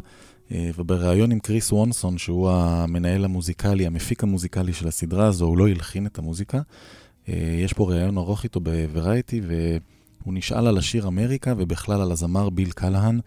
ובריאיון 0.50 1.32
עם 1.32 1.38
קריס 1.38 1.72
וונסון, 1.72 2.18
שהוא 2.18 2.50
המנהל 2.50 3.24
המוזיקלי, 3.24 3.86
המפיק 3.86 4.22
המוזיקלי 4.22 4.72
של 4.72 4.88
הסדרה 4.88 5.26
הזו, 5.26 5.44
הוא 5.44 5.58
לא 5.58 5.68
הלחין 5.68 6.06
את 6.06 6.18
המוזיקה. 6.18 6.60
יש 7.28 7.72
פה 7.72 7.90
ראיון 7.90 8.18
ארוך 8.18 8.44
איתו 8.44 8.60
בוורייטי, 8.60 9.40
והוא 9.40 10.34
נשאל 10.34 10.66
על 10.66 10.78
השיר 10.78 11.06
אמריקה, 11.06 11.54
ובכלל 11.56 12.00
על 12.00 12.12
הזמר 12.12 12.50
ביל 12.50 12.70
קלהן, 12.70 13.20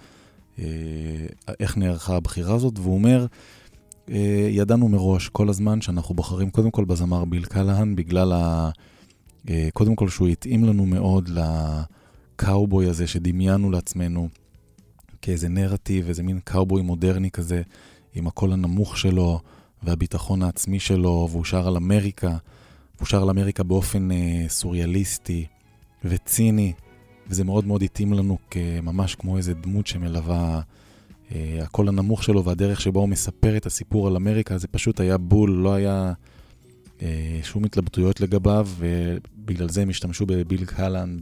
איך 1.59 1.77
נערכה 1.77 2.15
הבחירה 2.15 2.55
הזאת, 2.55 2.79
והוא 2.79 2.93
אומר, 2.93 3.25
ידענו 4.49 4.89
מראש 4.89 5.29
כל 5.29 5.49
הזמן 5.49 5.81
שאנחנו 5.81 6.15
בוחרים 6.15 6.49
קודם 6.49 6.71
כל 6.71 6.85
בזמר 6.85 7.25
ביל 7.25 7.45
קלהן, 7.45 7.95
בגלל 7.95 8.31
ה... 8.31 8.69
אה, 9.49 9.69
קודם 9.73 9.95
כל 9.95 10.09
שהוא 10.09 10.27
התאים 10.27 10.63
לנו 10.63 10.85
מאוד 10.85 11.29
לקאובוי 11.29 12.89
הזה 12.89 13.07
שדמיינו 13.07 13.71
לעצמנו 13.71 14.29
כאיזה 15.21 15.49
נרטיב, 15.49 16.07
איזה 16.07 16.23
מין 16.23 16.39
קאובוי 16.43 16.81
מודרני 16.81 17.31
כזה, 17.31 17.61
עם 18.15 18.27
הקול 18.27 18.53
הנמוך 18.53 18.97
שלו 18.97 19.39
והביטחון 19.83 20.43
העצמי 20.43 20.79
שלו, 20.79 21.27
והוא 21.31 21.45
שר 21.45 21.67
על 21.67 21.77
אמריקה, 21.77 22.37
הוא 22.99 23.07
שר 23.07 23.21
על 23.21 23.29
אמריקה 23.29 23.63
באופן 23.63 24.11
אה, 24.11 24.45
סוריאליסטי 24.47 25.45
וציני, 26.03 26.73
וזה 27.27 27.43
מאוד 27.43 27.65
מאוד 27.65 27.83
התאים 27.83 28.13
לנו 28.13 28.37
ממש 28.83 29.15
כמו 29.15 29.37
איזה 29.37 29.53
דמות 29.53 29.87
שמלווה 29.87 30.61
אה, 31.31 31.59
הקול 31.63 31.87
הנמוך 31.87 32.23
שלו 32.23 32.43
והדרך 32.43 32.81
שבו 32.81 32.99
הוא 32.99 33.09
מספר 33.09 33.57
את 33.57 33.65
הסיפור 33.65 34.07
על 34.07 34.15
אמריקה, 34.15 34.57
זה 34.57 34.67
פשוט 34.67 34.99
היה 34.99 35.17
בול, 35.17 35.51
לא 35.51 35.73
היה... 35.73 36.13
אה, 37.01 37.39
שום 37.43 37.65
התלבטויות 37.65 38.21
לגביו, 38.21 38.67
ובגלל 38.77 39.69
זה 39.69 39.81
הם 39.81 39.89
השתמשו 39.89 40.25
בביל 40.25 40.65
קהלן 40.65 41.17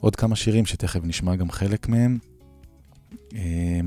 בעוד 0.00 0.16
כמה 0.16 0.36
שירים 0.36 0.66
שתכף 0.66 1.00
נשמע 1.02 1.36
גם 1.36 1.50
חלק 1.50 1.88
מהם. 1.88 2.18
אה, 3.34 3.80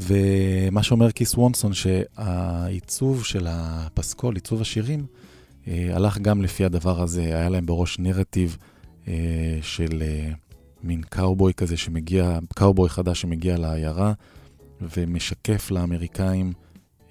ומה 0.00 0.82
שאומר 0.82 1.10
קיס 1.10 1.34
וונסון, 1.34 1.72
שהעיצוב 1.74 3.24
של 3.24 3.46
הפסקול, 3.48 4.34
עיצוב 4.34 4.60
השירים, 4.60 5.06
אה, 5.68 5.90
הלך 5.92 6.18
גם 6.18 6.42
לפי 6.42 6.64
הדבר 6.64 7.02
הזה, 7.02 7.22
היה 7.22 7.48
להם 7.48 7.66
בראש 7.66 7.98
נרטיב 7.98 8.56
של 9.62 10.02
מין 10.82 11.02
קאובוי 11.02 11.54
כזה 11.54 11.76
שמגיע, 11.76 12.38
קאובוי 12.54 12.88
חדש 12.88 13.20
שמגיע 13.20 13.56
לעיירה, 13.56 14.12
ומשקף 14.96 15.70
לאמריקאים 15.70 16.52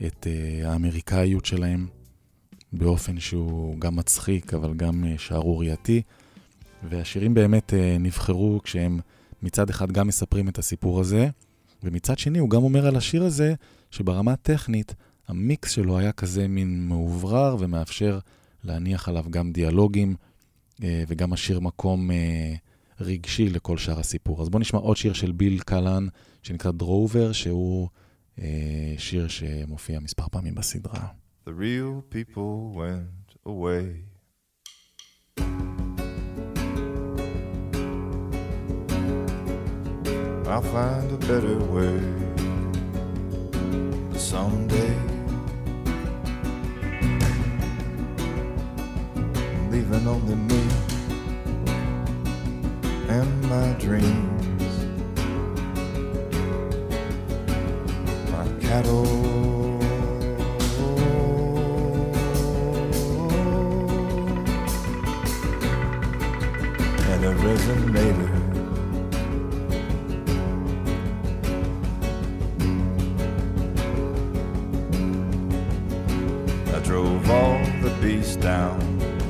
את 0.06 0.28
האמריקאיות 0.64 1.46
שלהם. 1.46 1.88
באופן 2.74 3.20
שהוא 3.20 3.80
גם 3.80 3.96
מצחיק, 3.96 4.54
אבל 4.54 4.74
גם 4.74 5.06
אה, 5.06 5.16
שערורייתי. 5.18 6.02
והשירים 6.90 7.34
באמת 7.34 7.74
אה, 7.74 7.98
נבחרו 8.00 8.60
כשהם 8.64 9.00
מצד 9.42 9.70
אחד 9.70 9.92
גם 9.92 10.08
מספרים 10.08 10.50
את 10.50 10.58
הסיפור 10.58 11.00
הזה, 11.00 11.30
ומצד 11.84 12.20
שני 12.20 12.40
הוא 12.40 12.50
גם 12.50 12.64
אומר 12.64 12.88
על 12.88 12.96
השיר 12.96 13.24
הזה 13.24 13.54
שברמה 13.92 14.34
הטכנית 14.34 14.96
המיקס 15.28 15.72
שלו 15.72 15.98
היה 15.98 16.12
כזה 16.12 16.48
מין 16.48 16.88
מאוברר 16.88 17.56
ומאפשר 17.60 18.20
להניח 18.64 19.10
עליו 19.10 19.26
גם 19.30 19.52
דיאלוגים 19.52 20.16
אה, 20.84 21.04
וגם 21.08 21.30
משאיר 21.30 21.60
מקום 21.60 22.10
רגשי 23.00 23.50
לכל 23.50 23.78
שאר 23.78 24.00
הסיפור. 24.00 24.42
אז 24.42 24.50
בואו 24.50 24.62
נשמע 24.62 24.80
עוד 24.80 24.98
שיר 24.98 25.14
של 25.14 25.32
ביל 25.32 25.60
קלן 25.60 26.08
שנקרא 26.44 26.72
דרובר, 26.72 27.32
שהוא 27.32 27.88
שיר 28.98 29.28
שמופיע 29.28 30.00
מספר 30.00 30.26
פעמים 30.32 30.56
בסדרה. 30.56 31.08
The 31.46 31.54
real 31.54 32.04
people 32.10 32.70
went 32.72 33.36
away. 33.46 34.04
I'll 40.48 40.62
find 40.62 41.12
a 41.12 41.18
better 41.28 41.58
way 41.58 42.00
someday. 44.18 44.96
Leaving 49.70 50.08
only 50.08 50.36
me 50.36 50.64
and 53.10 53.42
my 53.44 53.74
dreams, 53.80 54.86
my 58.32 58.48
cattle. 58.60 59.49
Resonator. 67.80 68.30
I 76.76 76.80
drove 76.82 77.30
all 77.30 77.60
the 77.82 77.96
beasts 78.02 78.36
down 78.36 78.80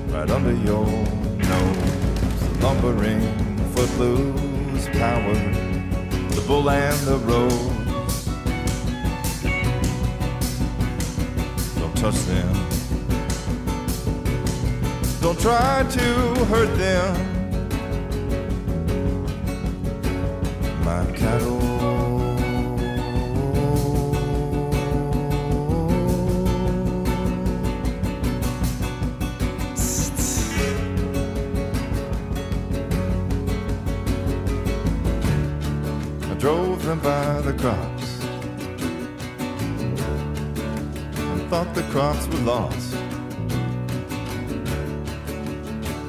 right 0.10 0.30
under 0.30 0.54
your 0.54 0.86
nose. 0.86 2.40
The 2.42 2.60
lumbering, 2.62 3.22
footloose 3.74 4.88
power, 4.90 5.34
the 6.36 6.44
bull 6.48 6.70
and 6.70 6.98
the 7.08 7.18
rose. 7.18 8.26
Don't 11.76 11.96
touch 11.98 12.20
them. 12.26 12.70
Don't 15.22 15.40
try 15.40 15.84
to 15.84 16.46
hurt 16.46 16.76
them. 16.78 17.39
I 21.22 21.38
drove 36.38 36.84
them 36.84 37.00
by 37.00 37.42
the 37.42 37.54
crops 37.54 38.22
and 41.20 41.50
thought 41.50 41.74
the 41.76 41.84
crops 41.92 42.28
were 42.28 42.40
lost. 42.40 42.96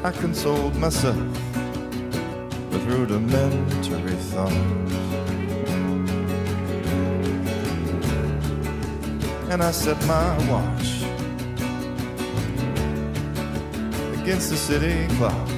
I 0.04 0.12
consoled 0.12 0.76
myself 0.76 1.16
with 2.70 2.84
rudimentary 2.86 4.14
thoughts. 4.14 4.99
And 9.50 9.64
I 9.64 9.72
set 9.72 9.98
my 10.06 10.36
watch 10.48 11.02
against 14.20 14.50
the 14.50 14.56
city 14.56 15.08
clock. 15.16 15.48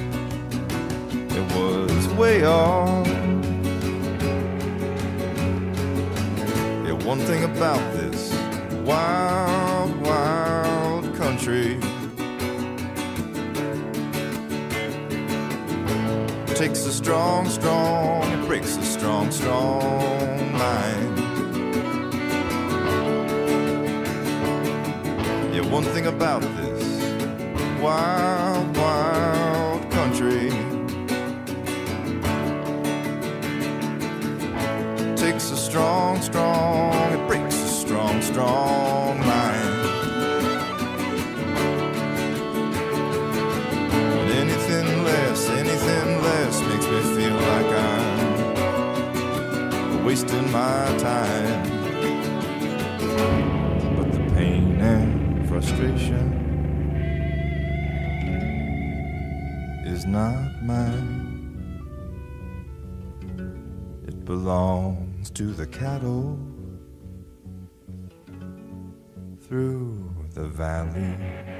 It 1.11 1.55
was 1.55 2.07
way 2.15 2.43
off. 2.43 3.05
Yeah, 6.85 6.93
one 7.05 7.19
thing 7.19 7.43
about 7.43 7.93
this 7.93 8.33
wild, 8.83 9.95
wild 10.01 11.15
country 11.15 11.77
takes 16.55 16.83
a 16.87 16.91
strong, 16.91 17.47
strong, 17.47 18.23
it 18.31 18.47
breaks 18.47 18.75
a 18.75 18.83
strong, 18.83 19.29
strong 19.29 20.51
mind. 20.51 21.12
One 25.73 25.83
thing 25.85 26.05
about 26.05 26.41
this 26.41 27.01
wild, 27.81 28.77
wild 28.77 29.81
country 29.89 30.51
takes 35.15 35.49
a 35.49 35.57
strong, 35.57 36.21
strong, 36.21 36.93
it 37.11 37.27
breaks 37.27 37.55
a 37.55 37.67
strong, 37.67 38.21
strong 38.21 39.17
mind. 39.21 39.73
And 43.97 44.29
anything 44.43 45.03
less, 45.03 45.49
anything 45.49 46.21
less 46.21 46.61
makes 46.69 46.85
me 46.85 47.01
feel 47.15 47.33
like 47.33 47.71
I'm 47.89 50.05
wasting 50.05 50.51
my 50.51 50.95
time. 50.99 51.02
Frustration 55.83 56.29
is 59.85 60.05
not 60.05 60.63
mine. 60.63 61.81
It 64.07 64.23
belongs 64.23 65.29
to 65.31 65.51
the 65.51 65.67
cattle 65.67 66.39
through 69.41 70.09
the 70.33 70.47
valley. 70.47 71.52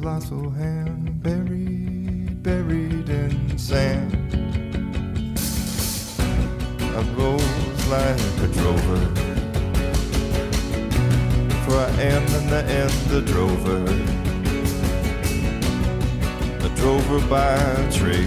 Colossal 0.00 0.48
hand 0.48 1.22
buried, 1.22 2.42
buried 2.42 3.08
in 3.10 3.58
sand. 3.58 4.16
I 6.80 7.02
rose 7.18 7.86
like 7.86 8.18
a 8.40 8.48
drover, 8.48 9.00
for 11.64 11.76
I 11.76 11.90
am 12.00 12.24
in 12.38 12.46
the 12.48 12.64
end 12.80 13.12
a 13.12 13.20
drover, 13.20 13.84
a 16.64 16.70
drover 16.76 17.20
by 17.28 17.58
trade. 17.92 18.24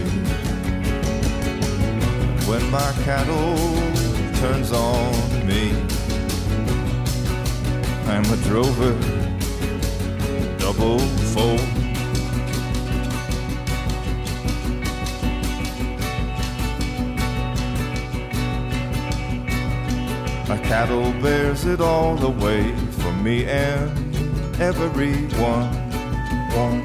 When 2.47 2.69
my 2.69 2.91
cattle 3.03 3.57
turns 4.41 4.71
on 4.71 5.47
me, 5.47 5.71
I'm 8.05 8.25
a 8.31 8.37
drover, 8.43 9.12
fold. 11.33 11.61
My 20.49 20.57
cattle 20.57 21.11
bears 21.21 21.65
it 21.65 21.81
all 21.81 22.21
away 22.23 22.33
way 22.43 22.73
for 22.99 23.11
me 23.13 23.45
and 23.45 23.89
everyone. 24.59 25.29
One, 25.39 25.69
one, 26.53 26.81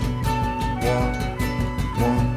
one, 0.81 1.14
one, 2.01 2.27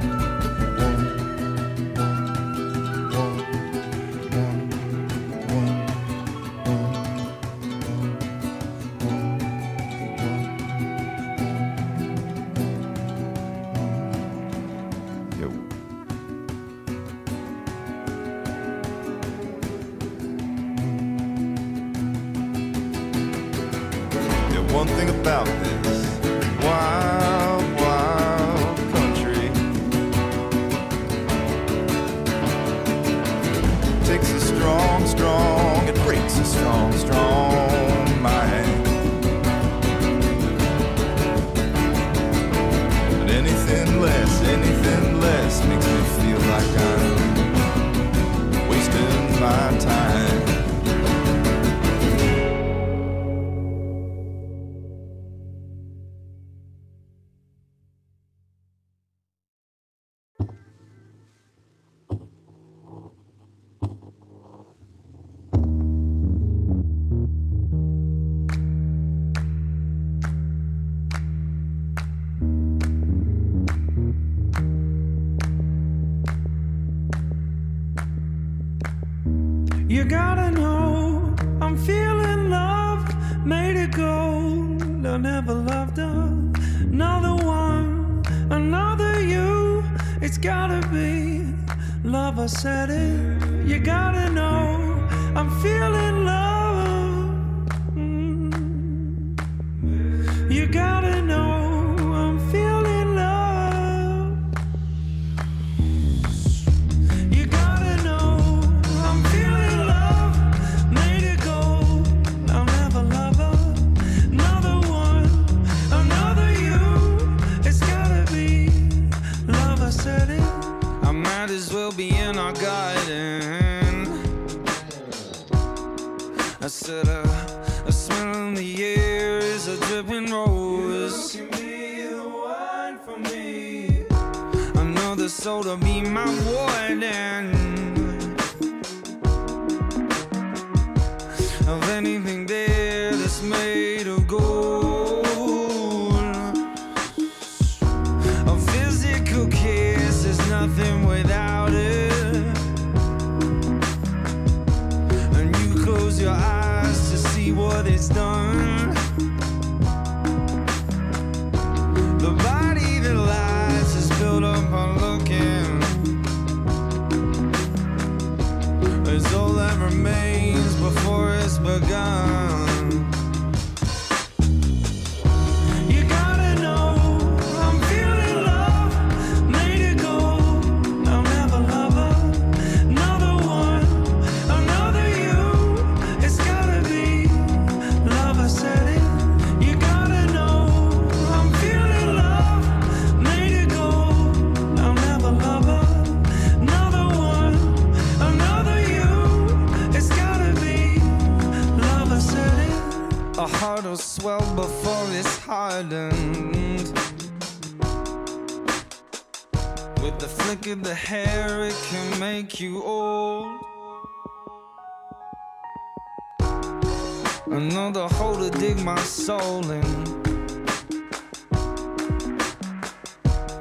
dig 218.73 218.86
my 218.86 218.99
soul 218.99 219.69
in. 219.71 219.84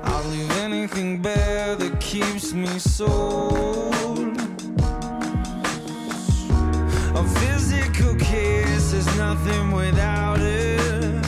I'll 0.04 0.28
leave 0.28 0.50
anything 0.58 1.22
bare 1.22 1.74
that 1.76 2.00
keeps 2.00 2.52
me 2.52 2.78
sold. 2.78 4.36
A 7.16 7.24
physical 7.40 8.14
kiss 8.16 8.92
is 8.92 9.06
nothing 9.16 9.72
without 9.72 10.40
it. 10.40 11.26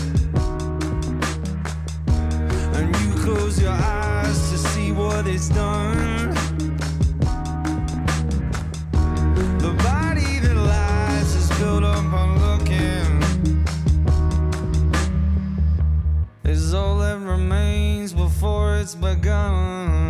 And 2.76 2.88
you 3.00 3.10
close 3.24 3.60
your 3.60 3.72
eyes 3.72 4.50
to 4.50 4.58
see 4.58 4.92
what 4.92 5.26
it's 5.26 5.48
done. 5.48 6.01
с 18.84 18.96
богам 18.96 20.01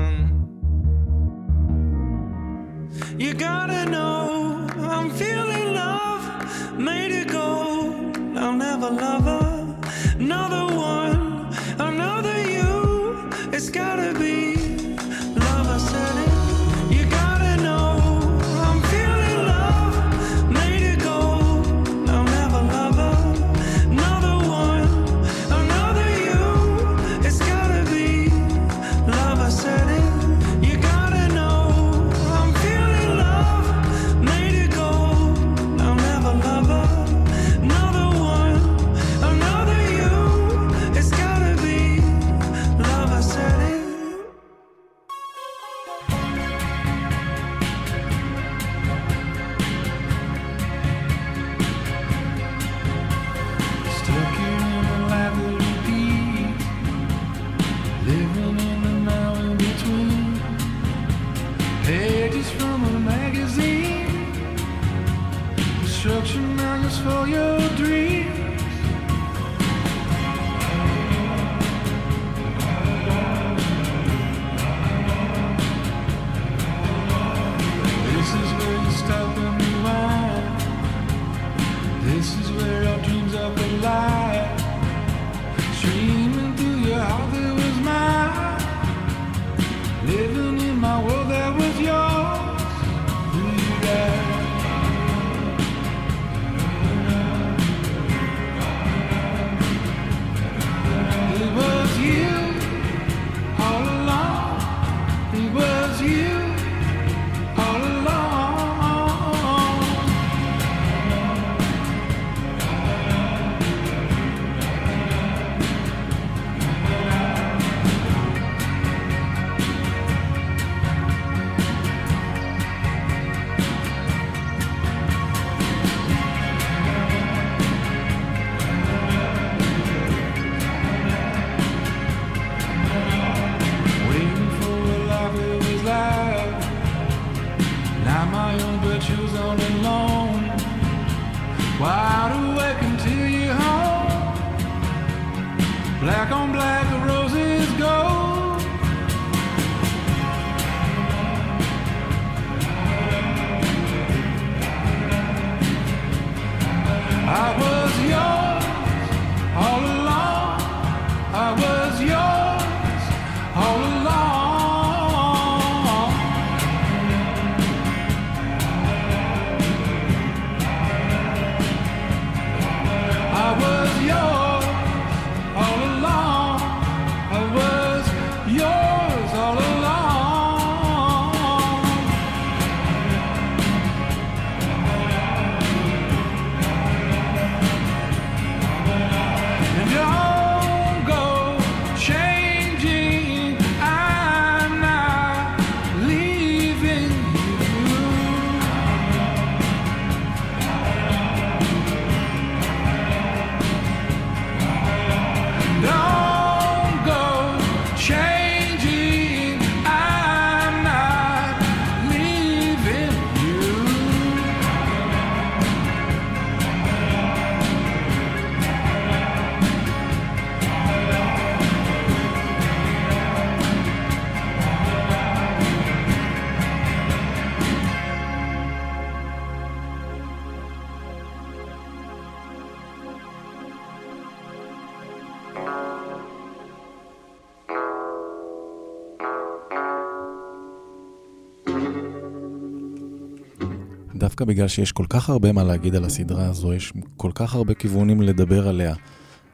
דווקא 244.42 244.52
בגלל 244.54 244.68
שיש 244.68 244.92
כל 244.92 245.04
כך 245.08 245.30
הרבה 245.30 245.52
מה 245.52 245.64
להגיד 245.64 245.94
על 245.94 246.04
הסדרה 246.04 246.46
הזו, 246.46 246.74
יש 246.74 246.92
כל 247.16 247.30
כך 247.34 247.54
הרבה 247.54 247.74
כיוונים 247.74 248.22
לדבר 248.22 248.68
עליה, 248.68 248.94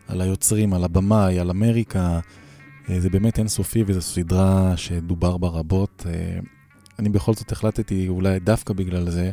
על 0.09 0.21
היוצרים, 0.21 0.75
על 0.75 0.85
הבמאי, 0.85 1.39
על 1.39 1.51
אמריקה, 1.51 2.21
אה, 2.91 3.01
זה 3.01 3.11
באמת 3.11 3.39
אינסופי 3.39 3.85
וזו 3.87 4.03
סדרה 4.03 4.77
שדובר 4.77 5.37
בה 5.37 5.49
רבות. 5.49 6.07
אה, 6.09 6.39
אני 6.99 7.09
בכל 7.09 7.35
זאת 7.35 7.53
החלטתי, 7.53 8.09
אולי 8.09 8.39
דווקא 8.39 8.75
בגלל 8.75 9.11
זה, 9.11 9.31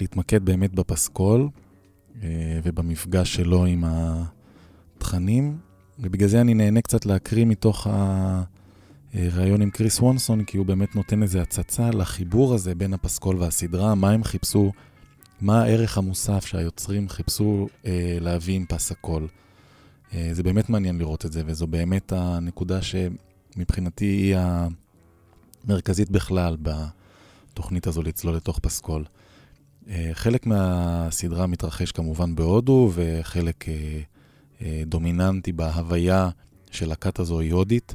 להתמקד 0.00 0.44
באמת 0.44 0.74
בפסקול 0.74 1.48
אה, 2.22 2.60
ובמפגש 2.64 3.34
שלו 3.34 3.64
עם 3.64 3.84
התכנים, 4.96 5.58
ובגלל 5.98 6.28
זה 6.28 6.40
אני 6.40 6.54
נהנה 6.54 6.80
קצת 6.80 7.06
להקריא 7.06 7.44
מתוך 7.44 7.86
הריאיון 9.14 9.62
עם 9.62 9.70
קריס 9.70 10.00
וונסון, 10.00 10.44
כי 10.44 10.58
הוא 10.58 10.66
באמת 10.66 10.96
נותן 10.96 11.22
איזו 11.22 11.38
הצצה 11.38 11.90
לחיבור 11.90 12.54
הזה 12.54 12.74
בין 12.74 12.94
הפסקול 12.94 13.36
והסדרה, 13.36 13.94
מה 13.94 14.10
הם 14.10 14.24
חיפשו, 14.24 14.72
מה 15.40 15.62
הערך 15.62 15.98
המוסף 15.98 16.46
שהיוצרים 16.46 17.08
חיפשו 17.08 17.68
אה, 17.86 18.18
להביא 18.20 18.56
עם 18.56 18.64
פס 18.68 18.90
הקול. 18.90 19.28
אה, 20.14 20.30
זה 20.32 20.42
באמת 20.42 20.68
מעניין 20.68 20.98
לראות 20.98 21.26
את 21.26 21.32
זה, 21.32 21.42
וזו 21.46 21.66
באמת 21.66 22.12
הנקודה 22.12 22.78
שמבחינתי 22.82 24.04
היא 24.04 24.36
המרכזית 25.64 26.10
בכלל 26.10 26.56
בתוכנית 26.62 27.86
הזו 27.86 28.02
לצלול 28.02 28.36
לתוך 28.36 28.58
פסקול. 28.58 29.04
אה, 29.88 30.10
חלק 30.12 30.46
מהסדרה 30.46 31.46
מתרחש 31.46 31.92
כמובן 31.92 32.34
בהודו, 32.34 32.90
וחלק 32.94 33.64
אה, 33.68 34.82
דומיננטי 34.86 35.52
בהוויה 35.52 36.30
של 36.70 36.92
הכת 36.92 37.18
הזו 37.18 37.40
היא 37.40 37.52
הודית. 37.52 37.94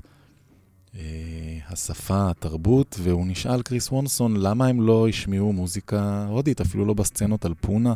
השפה, 1.69 2.29
התרבות, 2.29 2.95
והוא 2.99 3.27
נשאל, 3.27 3.61
קריס 3.61 3.91
וונסון, 3.91 4.37
למה 4.37 4.67
הם 4.67 4.81
לא 4.81 5.07
השמיעו 5.07 5.53
מוזיקה 5.53 6.25
הודית, 6.29 6.61
אפילו 6.61 6.85
לא 6.85 6.93
בסצנות 6.93 7.45
על 7.45 7.53
פונה 7.53 7.93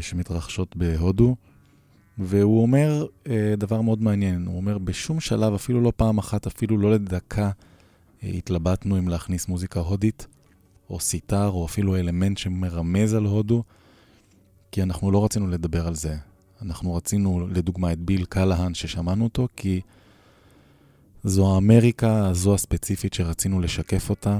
שמתרחשות 0.00 0.76
בהודו. 0.76 1.36
והוא 2.18 2.62
אומר 2.62 3.06
אה, 3.28 3.54
דבר 3.58 3.80
מאוד 3.80 4.02
מעניין, 4.02 4.46
הוא 4.46 4.56
אומר, 4.56 4.78
בשום 4.78 5.20
שלב, 5.20 5.54
אפילו 5.54 5.80
לא 5.80 5.92
פעם 5.96 6.18
אחת, 6.18 6.46
אפילו 6.46 6.78
לא 6.78 6.92
לדקה, 6.92 7.50
אה, 8.22 8.28
התלבטנו 8.28 8.98
אם 8.98 9.08
להכניס 9.08 9.48
מוזיקה 9.48 9.80
הודית, 9.80 10.26
או 10.90 11.00
סיטר, 11.00 11.48
או 11.48 11.66
אפילו 11.66 11.96
אלמנט 11.96 12.38
שמרמז 12.38 13.14
על 13.14 13.24
הודו, 13.24 13.62
כי 14.70 14.82
אנחנו 14.82 15.10
לא 15.10 15.24
רצינו 15.24 15.48
לדבר 15.48 15.86
על 15.86 15.94
זה. 15.94 16.16
אנחנו 16.62 16.94
רצינו, 16.94 17.48
לדוגמה, 17.48 17.92
את 17.92 17.98
ביל 17.98 18.24
קלהן 18.24 18.74
ששמענו 18.74 19.24
אותו, 19.24 19.48
כי 19.56 19.80
זו 21.24 21.54
האמריקה 21.54 22.26
הזו 22.26 22.54
הספציפית 22.54 23.14
שרצינו 23.14 23.60
לשקף 23.60 24.10
אותה, 24.10 24.38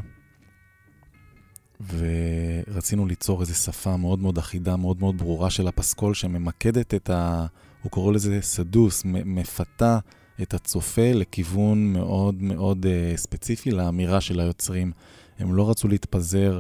ורצינו 1.97 3.07
ליצור 3.07 3.41
איזו 3.41 3.55
שפה 3.55 3.97
מאוד 3.97 4.19
מאוד 4.19 4.39
אחידה, 4.39 4.77
מאוד 4.77 5.01
מאוד 5.01 5.19
ברורה 5.19 5.51
של 5.51 5.69
הפסקול, 5.69 6.15
שממקדת 6.15 6.95
את 6.95 7.11
ה... 7.11 7.47
הוא 7.83 7.91
קורא 7.91 8.13
לזה 8.13 8.39
סדוס, 8.43 9.03
מפתה 9.05 9.99
את 10.43 10.55
הצופה 10.55 11.13
לכיוון 11.15 11.93
מאוד 11.93 12.43
מאוד 12.43 12.87
uh, 12.87 13.17
ספציפי 13.17 13.71
לאמירה 13.71 14.21
של 14.21 14.41
היוצרים. 14.41 14.93
הם 15.39 15.55
לא 15.55 15.71
רצו 15.71 15.89
להתפזר 15.89 16.59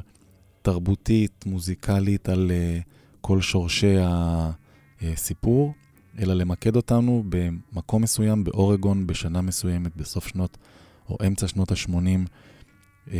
תרבותית, 0.62 1.44
מוזיקלית, 1.46 2.28
על 2.28 2.50
uh, 2.50 2.82
כל 3.20 3.40
שורשי 3.40 3.96
הסיפור, 5.02 5.72
אלא 6.18 6.34
למקד 6.34 6.76
אותנו 6.76 7.24
במקום 7.28 8.02
מסוים, 8.02 8.44
באורגון, 8.44 9.06
בשנה 9.06 9.40
מסוימת, 9.40 9.96
בסוף 9.96 10.28
שנות, 10.28 10.58
או 11.08 11.16
אמצע 11.26 11.48
שנות 11.48 11.72
ה-80. 11.72 12.28
Uh, 13.08 13.10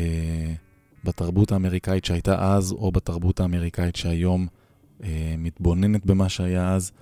בתרבות 1.05 1.53
האמריקאית 1.53 2.05
שהייתה 2.05 2.55
אז, 2.55 2.73
או 2.73 2.93
בתרבות 2.93 3.41
האמריקאית 3.41 3.97
שהיום 3.97 4.47
אה, 5.05 5.35
מתבוננת 5.39 6.07
במה 6.07 6.29
שהיה 6.29 6.75
אז. 6.75 6.93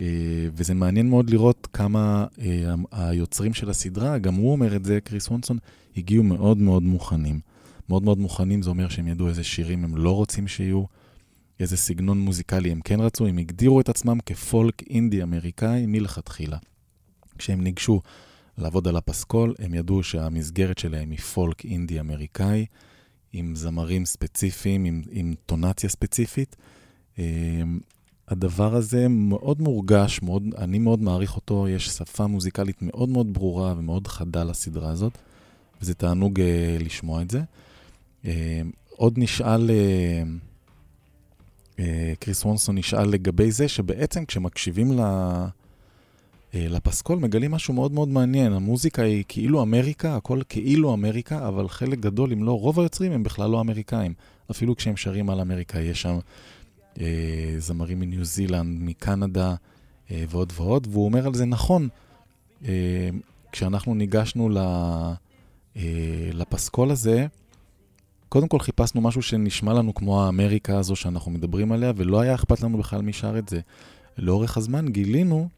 אה, 0.00 0.06
וזה 0.54 0.74
מעניין 0.74 1.08
מאוד 1.08 1.30
לראות 1.30 1.68
כמה 1.72 2.26
אה, 2.40 2.74
היוצרים 2.92 3.54
של 3.54 3.70
הסדרה, 3.70 4.18
גם 4.18 4.34
הוא 4.34 4.52
אומר 4.52 4.76
את 4.76 4.84
זה, 4.84 5.00
קריס 5.00 5.28
וונסון, 5.28 5.58
הגיעו 5.96 6.24
מאוד 6.24 6.58
מאוד 6.58 6.82
מוכנים. 6.82 7.40
מאוד 7.88 8.02
מאוד 8.02 8.18
מוכנים, 8.18 8.62
זה 8.62 8.70
אומר 8.70 8.88
שהם 8.88 9.08
ידעו 9.08 9.28
איזה 9.28 9.44
שירים 9.44 9.84
הם 9.84 9.96
לא 9.96 10.16
רוצים 10.16 10.48
שיהיו, 10.48 10.84
איזה 11.60 11.76
סגנון 11.76 12.20
מוזיקלי 12.20 12.70
הם 12.70 12.80
כן 12.80 13.00
רצו, 13.00 13.26
הם 13.26 13.38
הגדירו 13.38 13.80
את 13.80 13.88
עצמם 13.88 14.18
כפולק 14.26 14.82
אינדי 14.82 15.22
אמריקאי 15.22 15.86
מלכתחילה. 15.86 16.58
כשהם 17.38 17.60
ניגשו 17.60 18.00
לעבוד 18.58 18.88
על 18.88 18.96
הפסקול, 18.96 19.54
הם 19.58 19.74
ידעו 19.74 20.02
שהמסגרת 20.02 20.78
שלהם 20.78 21.10
היא 21.10 21.18
פולק 21.18 21.64
אינדי 21.64 22.00
אמריקאי. 22.00 22.66
עם 23.32 23.56
זמרים 23.56 24.04
ספציפיים, 24.04 24.84
עם, 24.84 25.02
עם 25.10 25.34
טונציה 25.46 25.88
ספציפית. 25.88 26.56
אמ, 27.18 27.80
הדבר 28.28 28.74
הזה 28.74 29.08
מאוד 29.08 29.62
מורגש, 29.62 30.22
מאוד, 30.22 30.42
אני 30.58 30.78
מאוד 30.78 31.02
מעריך 31.02 31.36
אותו, 31.36 31.68
יש 31.68 31.88
שפה 31.88 32.26
מוזיקלית 32.26 32.82
מאוד 32.82 33.08
מאוד 33.08 33.34
ברורה 33.34 33.74
ומאוד 33.76 34.06
חדה 34.06 34.44
לסדרה 34.44 34.90
הזאת, 34.90 35.18
וזה 35.82 35.94
תענוג 35.94 36.40
אה, 36.40 36.76
לשמוע 36.80 37.22
את 37.22 37.30
זה. 37.30 37.42
אה, 38.24 38.60
עוד 38.88 39.14
נשאל, 39.16 39.70
אה, 39.70 40.22
קריס 42.20 42.44
וונסון 42.44 42.78
נשאל 42.78 43.08
לגבי 43.08 43.50
זה, 43.50 43.68
שבעצם 43.68 44.24
כשמקשיבים 44.24 44.92
ל... 44.92 45.00
אה, 46.54 46.66
לפסקול 46.68 47.18
מגלים 47.18 47.50
משהו 47.50 47.74
מאוד 47.74 47.92
מאוד 47.92 48.08
מעניין. 48.08 48.52
המוזיקה 48.52 49.02
היא 49.02 49.24
כאילו 49.28 49.62
אמריקה, 49.62 50.16
הכל 50.16 50.40
כאילו 50.48 50.94
אמריקה, 50.94 51.48
אבל 51.48 51.68
חלק 51.68 51.98
גדול, 51.98 52.32
אם 52.32 52.44
לא 52.44 52.60
רוב 52.60 52.80
היוצרים, 52.80 53.12
הם 53.12 53.22
בכלל 53.22 53.50
לא 53.50 53.60
אמריקאים. 53.60 54.14
אפילו 54.50 54.76
כשהם 54.76 54.96
שרים 54.96 55.30
על 55.30 55.40
אמריקה, 55.40 55.80
יש 55.80 56.02
שם 56.02 56.18
אה, 57.00 57.54
זמרים 57.58 58.00
מניו 58.00 58.24
זילנד, 58.24 58.80
מקנדה 58.80 59.54
אה, 60.10 60.24
ועוד 60.28 60.52
ועוד, 60.56 60.86
והוא 60.90 61.04
אומר 61.04 61.26
על 61.26 61.34
זה 61.34 61.44
נכון. 61.44 61.88
אה, 62.64 63.08
כשאנחנו 63.52 63.94
ניגשנו 63.94 64.48
ל, 64.48 64.58
אה, 65.76 66.30
לפסקול 66.32 66.90
הזה, 66.90 67.26
קודם 68.30 68.48
כל 68.48 68.58
חיפשנו 68.58 69.00
משהו 69.00 69.22
שנשמע 69.22 69.72
לנו 69.72 69.94
כמו 69.94 70.24
האמריקה 70.24 70.78
הזו 70.78 70.96
שאנחנו 70.96 71.30
מדברים 71.30 71.72
עליה, 71.72 71.92
ולא 71.96 72.20
היה 72.20 72.34
אכפת 72.34 72.62
לנו 72.62 72.78
בכלל 72.78 73.02
מי 73.02 73.12
שר 73.12 73.38
את 73.38 73.48
זה. 73.48 73.60
לאורך 74.18 74.56
הזמן 74.56 74.88
גילינו 74.88 75.48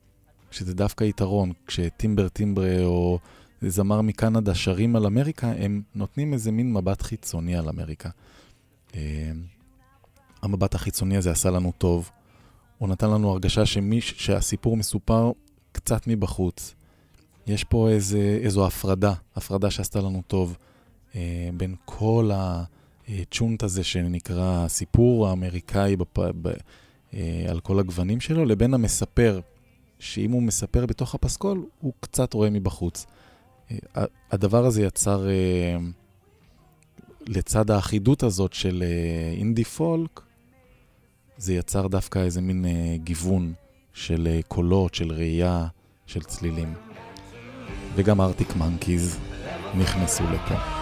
שזה 0.50 0.74
דווקא 0.74 1.04
יתרון. 1.04 1.52
כשטימבר 1.66 2.28
טימברה 2.28 2.84
או 2.84 3.18
זמר 3.62 4.00
מקנדה 4.00 4.54
שרים 4.54 4.96
על 4.96 5.06
אמריקה, 5.06 5.52
הם 5.52 5.82
נותנים 5.94 6.32
איזה 6.32 6.52
מין 6.52 6.72
מבט 6.72 7.02
חיצוני 7.02 7.56
על 7.56 7.68
אמריקה. 7.68 8.08
אה, 8.94 9.30
המבט 10.42 10.74
החיצוני 10.74 11.16
הזה 11.16 11.30
עשה 11.30 11.50
לנו 11.50 11.72
טוב. 11.78 12.10
הוא 12.78 12.88
נתן 12.88 13.10
לנו 13.10 13.30
הרגשה 13.30 13.66
שמי, 13.66 14.00
שהסיפור 14.00 14.76
מסופר 14.76 15.32
קצת 15.72 16.06
מבחוץ. 16.06 16.74
יש 17.46 17.64
פה 17.64 17.88
איזה, 17.88 18.38
איזו 18.42 18.66
הפרדה, 18.66 19.12
הפרדה 19.36 19.70
שעשתה 19.70 20.00
לנו 20.00 20.22
טוב 20.26 20.56
בין 21.56 21.74
כל 21.84 22.30
הצ'ונט 22.34 23.62
הזה 23.62 23.84
שנקרא 23.84 24.64
הסיפור 24.64 25.28
האמריקאי 25.28 25.96
בפ, 25.96 26.18
ב, 26.18 26.48
אה, 27.14 27.46
על 27.48 27.60
כל 27.60 27.78
הגוונים 27.78 28.20
שלו, 28.20 28.44
לבין 28.44 28.74
המספר 28.74 29.40
שאם 29.98 30.30
הוא 30.30 30.42
מספר 30.42 30.86
בתוך 30.86 31.14
הפסקול, 31.14 31.66
הוא 31.80 31.92
קצת 32.00 32.34
רואה 32.34 32.50
מבחוץ. 32.50 33.06
אה, 33.70 34.04
הדבר 34.30 34.66
הזה 34.66 34.82
יצר, 34.82 35.28
אה, 35.28 35.76
לצד 37.26 37.70
האחידות 37.70 38.22
הזאת 38.22 38.52
של 38.52 38.82
אה, 38.86 39.32
אינדי 39.38 39.64
פולק, 39.64 40.20
זה 41.36 41.54
יצר 41.54 41.86
דווקא 41.86 42.18
איזה 42.18 42.40
מין 42.40 42.64
גיוון 42.96 43.52
של 43.92 44.40
קולות, 44.48 44.94
של 44.94 45.12
ראייה, 45.12 45.66
של 46.06 46.22
צלילים. 46.22 46.74
וגם 47.94 48.20
ארטיק 48.20 48.56
מנקיז 48.56 49.18
נכנסו 49.74 50.24
לפה. 50.24 50.81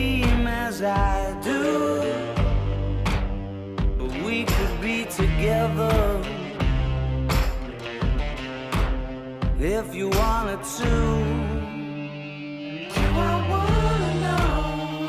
I 0.83 1.39
do. 1.43 2.01
But 3.97 4.11
we 4.25 4.45
could 4.45 4.81
be 4.81 5.05
together 5.05 6.21
if 9.59 9.93
you 9.93 10.09
wanted 10.09 10.63
to. 10.79 10.91
Do 12.95 13.05
I 13.13 13.35
wanna 13.51 14.11
know 14.25 15.07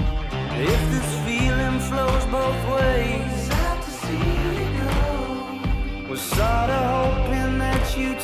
if 0.73 0.81
this 0.93 1.11
feeling 1.25 1.79
flows 1.89 2.25
both 2.27 2.63
ways? 2.77 3.33
Sad 3.49 3.83
to 3.83 3.91
see 3.91 4.29
you 4.45 4.67
go. 4.81 6.11
Was 6.11 6.21
sorta 6.21 6.81
hoping 6.97 7.59
that 7.59 7.97
you'd 7.97 8.21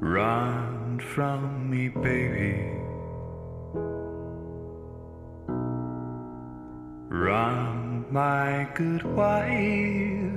Run 0.00 1.00
from 1.14 1.68
me, 1.68 1.88
baby. 1.88 2.72
Run, 7.08 8.04
my 8.10 8.68
good 8.74 9.02
wife. 9.02 10.32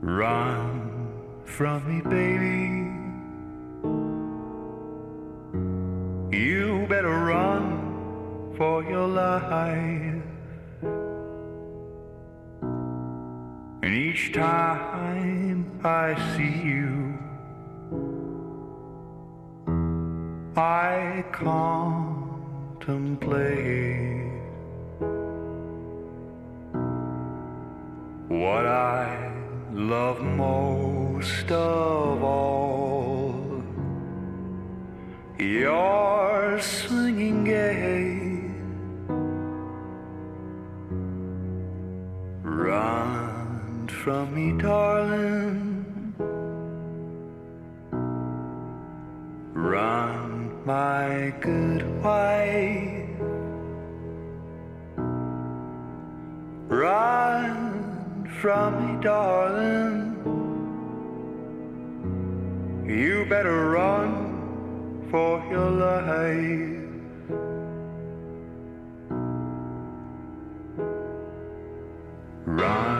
Run 0.00 1.12
from 1.44 1.78
me, 1.88 2.00
baby. 2.02 2.90
You 6.36 6.86
better 6.88 7.08
run 7.08 8.54
for 8.56 8.82
your 8.84 9.06
life. 9.06 10.09
And 13.82 13.94
each 13.94 14.34
time 14.34 15.80
I 15.82 16.14
see 16.36 16.52
you, 16.68 17.18
I 20.54 21.24
contemplate 21.32 22.20
what 28.28 28.66
I 28.66 29.32
love 29.72 30.20
most 30.20 31.50
of 31.50 32.22
all. 32.22 33.62
Your 35.38 36.60
swinging 36.60 37.44
gait. 37.44 38.50
Run 42.44 43.29
from 44.02 44.34
me, 44.34 44.58
darling. 44.62 45.84
Run, 49.52 50.64
my 50.64 51.34
good 51.40 51.82
wife. 52.02 53.20
Run 56.68 58.26
from 58.40 58.68
me, 58.80 59.02
darling. 59.02 60.16
You 62.86 63.26
better 63.28 63.68
run 63.68 65.08
for 65.10 65.44
your 65.50 65.70
life. 65.70 66.78
Run, 72.46 72.99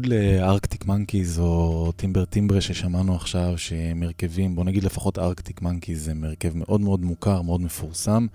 בניגוד 0.00 0.12
לארקטיק 0.12 0.86
מנקיז 0.86 1.38
או 1.38 1.92
טימבר 1.96 2.24
טימברה 2.24 2.60
ששמענו 2.60 3.14
עכשיו, 3.14 3.58
שהם 3.58 4.02
הרכבים, 4.02 4.54
בוא 4.54 4.64
נגיד 4.64 4.84
לפחות 4.84 5.18
ארקטיק 5.18 5.62
מנקיז 5.62 6.04
זה 6.04 6.12
הרכב 6.22 6.56
מאוד 6.56 6.80
מאוד 6.80 7.04
מוכר, 7.04 7.42
מאוד 7.42 7.60
מפורסם, 7.60 8.26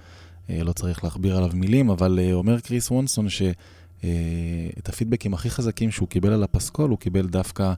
אה, 0.49 0.63
לא 0.63 0.73
צריך 0.73 1.03
להכביר 1.03 1.37
עליו 1.37 1.49
מילים, 1.53 1.89
אבל 1.89 2.19
אה, 2.19 2.33
אומר 2.33 2.59
קריס 2.59 2.91
וונסון 2.91 3.29
שאת 3.29 4.89
הפידבקים 4.89 5.33
הכי 5.33 5.49
חזקים 5.49 5.91
שהוא 5.91 6.07
קיבל 6.07 6.33
על 6.33 6.43
הפסקול, 6.43 6.89
הוא 6.89 6.97
קיבל 6.97 7.27
דווקא 7.27 7.73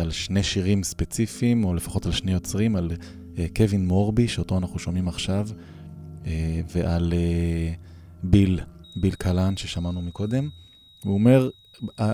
על 0.00 0.10
שני 0.10 0.42
שירים 0.42 0.82
ספציפיים, 0.82 1.64
או 1.64 1.74
לפחות 1.74 2.06
על 2.06 2.12
שני 2.12 2.32
יוצרים, 2.32 2.76
על 2.76 2.92
קווין 3.56 3.86
מורבי, 3.86 4.28
שאותו 4.28 4.58
אנחנו 4.58 4.78
שומעים 4.78 5.08
עכשיו, 5.08 5.48
ועל 6.74 7.12
ביל, 8.22 8.60
ביל 8.96 9.14
קלן 9.14 9.56
ששמענו 9.56 10.02
מקודם. 10.02 10.48
הוא 11.04 11.14
אומר, 11.14 11.48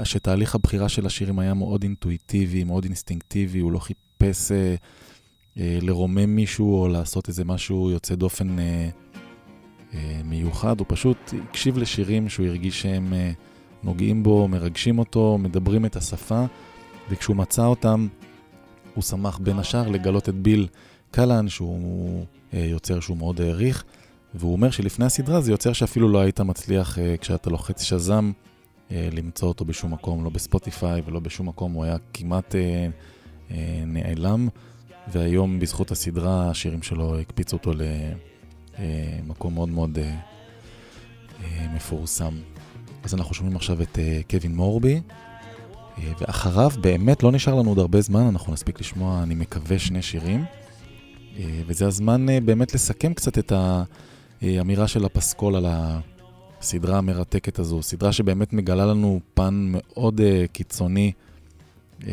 שתהליך 0.05 0.55
הבחירה 0.55 0.89
של 0.89 1.07
השירים 1.07 1.39
היה 1.39 1.55
מאוד 1.55 1.83
אינטואיטיבי, 1.83 2.65
מאוד 2.65 2.85
אינסטינקטיבי, 2.85 3.59
הוא 3.59 3.73
לא 3.73 3.79
חיפש 3.79 4.53
אה, 4.53 4.75
אה, 5.59 5.79
לרומם 5.83 6.37
מישהו 6.37 6.81
או 6.81 6.89
לעשות 6.89 7.29
איזה 7.29 7.45
משהו 7.45 7.91
יוצא 7.91 8.15
דופן 8.15 8.59
אה, 8.59 8.89
אה, 9.95 10.21
מיוחד, 10.25 10.79
הוא 10.79 10.87
פשוט 10.89 11.17
הקשיב 11.49 11.79
לשירים 11.79 12.29
שהוא 12.29 12.47
הרגיש 12.47 12.83
שהם 12.83 13.15
אה, 13.15 13.33
נוגעים 13.83 14.23
בו, 14.23 14.49
מרגשים 14.49 14.99
אותו, 14.99 15.39
מדברים 15.39 15.87
את 15.87 15.97
השפה, 15.97 16.45
וכשהוא 17.11 17.37
מצא 17.37 17.67
אותם, 17.67 18.09
הוא 18.95 19.03
שמח 19.03 19.39
בין 19.39 19.59
השאר 19.59 19.89
לגלות 19.89 20.29
את 20.29 20.35
ביל 20.35 20.67
קלן, 21.11 21.49
שהוא 21.49 22.25
אה, 22.55 22.59
יוצר 22.59 23.01
שהוא 23.01 23.17
מאוד 23.17 23.41
העריך, 23.41 23.85
והוא 24.35 24.53
אומר 24.53 24.71
שלפני 24.71 25.05
הסדרה 25.05 25.41
זה 25.41 25.51
יוצר 25.53 25.73
שאפילו 25.73 26.09
לא 26.09 26.19
היית 26.19 26.41
מצליח, 26.41 26.99
אה, 26.99 27.17
כשאתה 27.21 27.51
לוחץ 27.51 27.83
שזם, 27.83 28.33
אה, 28.37 28.56
למצוא 28.91 29.49
אותו 29.49 29.65
בשום 29.65 29.93
מקום, 29.93 30.25
לא 30.25 30.31
בספוטיפיי 30.31 31.03
ולא 31.07 31.21
בשום 31.21 31.49
מקום, 31.49 31.73
הוא 31.73 31.85
היה 31.85 31.97
כמעט 32.13 32.55
אה, 32.55 32.89
אה, 33.51 33.83
נעלם, 33.87 34.49
והיום 35.13 35.59
בזכות 35.59 35.91
הסדרה 35.91 36.51
השירים 36.51 36.83
שלו 36.83 37.19
הקפיצו 37.21 37.57
אותו 37.57 37.73
למקום 38.79 39.55
מאוד 39.55 39.69
מאוד 39.69 39.99
אה, 39.99 40.17
אה, 41.45 41.67
מפורסם. 41.75 42.35
אז 43.03 43.15
אנחנו 43.15 43.35
שומעים 43.35 43.57
עכשיו 43.57 43.83
את 43.83 43.99
אה, 43.99 44.21
קווין 44.31 44.55
מורבי, 44.55 45.01
אה, 45.99 46.13
ואחריו 46.21 46.71
באמת 46.81 47.23
לא 47.23 47.33
נשאר 47.33 47.55
לנו 47.55 47.69
עוד 47.69 47.79
הרבה 47.79 48.01
זמן, 48.01 48.27
אנחנו 48.27 48.53
נספיק 48.53 48.81
לשמוע, 48.81 49.23
אני 49.23 49.35
מקווה, 49.35 49.79
שני 49.79 50.03
שירים. 50.03 50.45
אה, 51.39 51.61
וזה 51.67 51.87
הזמן 51.87 52.29
אה, 52.29 52.41
באמת 52.41 52.75
לסכם 52.75 53.15
קצת 53.15 53.39
את 53.39 53.53
האמירה 54.43 54.89
של 54.89 55.05
הפסקול 55.05 55.57
על 55.57 55.67
ה... 55.67 56.01
הסדרה 56.67 56.99
המרתקת 56.99 57.59
הזו, 57.59 57.83
סדרה 57.83 58.13
שבאמת 58.13 58.53
מגלה 58.53 58.87
לנו 58.87 59.21
פן 59.35 59.73
מאוד 59.73 60.21
uh, 60.21 60.23
קיצוני 60.53 61.13
uh, 62.01 62.05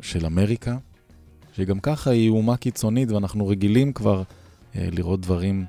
של 0.00 0.26
אמריקה, 0.26 0.76
שגם 1.56 1.80
ככה 1.80 2.10
היא 2.10 2.30
אומה 2.30 2.56
קיצונית 2.56 3.10
ואנחנו 3.10 3.48
רגילים 3.48 3.92
כבר 3.92 4.22
uh, 4.22 4.76
לראות 4.76 5.20
דברים 5.20 5.64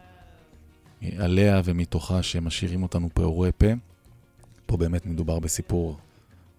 uh, 1.02 1.06
עליה 1.18 1.62
ומתוכה 1.66 2.24
שמשאירים 2.24 2.84
אותנו 2.84 3.10
פעורי 3.14 3.52
פה. 3.58 3.68
פה 4.66 4.78
באמת 4.78 5.06
מדובר 5.06 5.40
בסיפור 5.40 5.98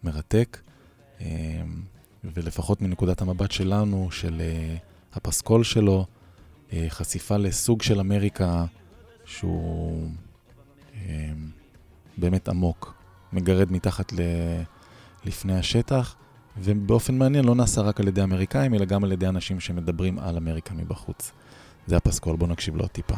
מרתק, 0.03 0.59
uh, 1.19 1.23
ולפחות 2.25 2.83
מנקודת 2.83 3.23
המבט 3.23 3.51
שלנו, 3.51 4.09
של 4.11 4.41
uh, 4.41 5.17
הפסקול 5.17 5.65
שלו, 5.65 6.07
uh, 6.71 6.75
חשיפה 6.89 7.37
לסוג 7.37 7.83
של 7.83 8.01
אמריקה 8.01 8.65
שהוא... 9.25 10.11
אמ, 10.95 11.54
באמת 12.19 12.49
עמוק, 12.49 12.95
מגרד 13.33 13.73
מתחת 13.73 14.13
ל... 14.13 14.21
לפני 15.25 15.59
השטח, 15.59 16.15
ובאופן 16.59 17.19
מעניין 17.19 17.45
לא 17.45 17.55
נעשה 17.55 17.81
רק 17.81 18.01
על 18.01 18.09
ידי 18.09 18.23
אמריקאים, 18.23 18.75
אלא 18.75 18.85
גם 18.85 19.05
על 19.05 19.13
ידי 19.13 19.27
אנשים 19.27 19.61
שמדברים 19.61 20.19
על 20.19 20.37
אמריקה 20.37 20.75
מבחוץ. 20.75 21.33
זה 21.87 21.97
הפסקול, 21.97 22.37
בואו 22.37 22.51
נקשיב 22.51 22.77
לו 22.77 22.89
טיפה. 22.89 23.17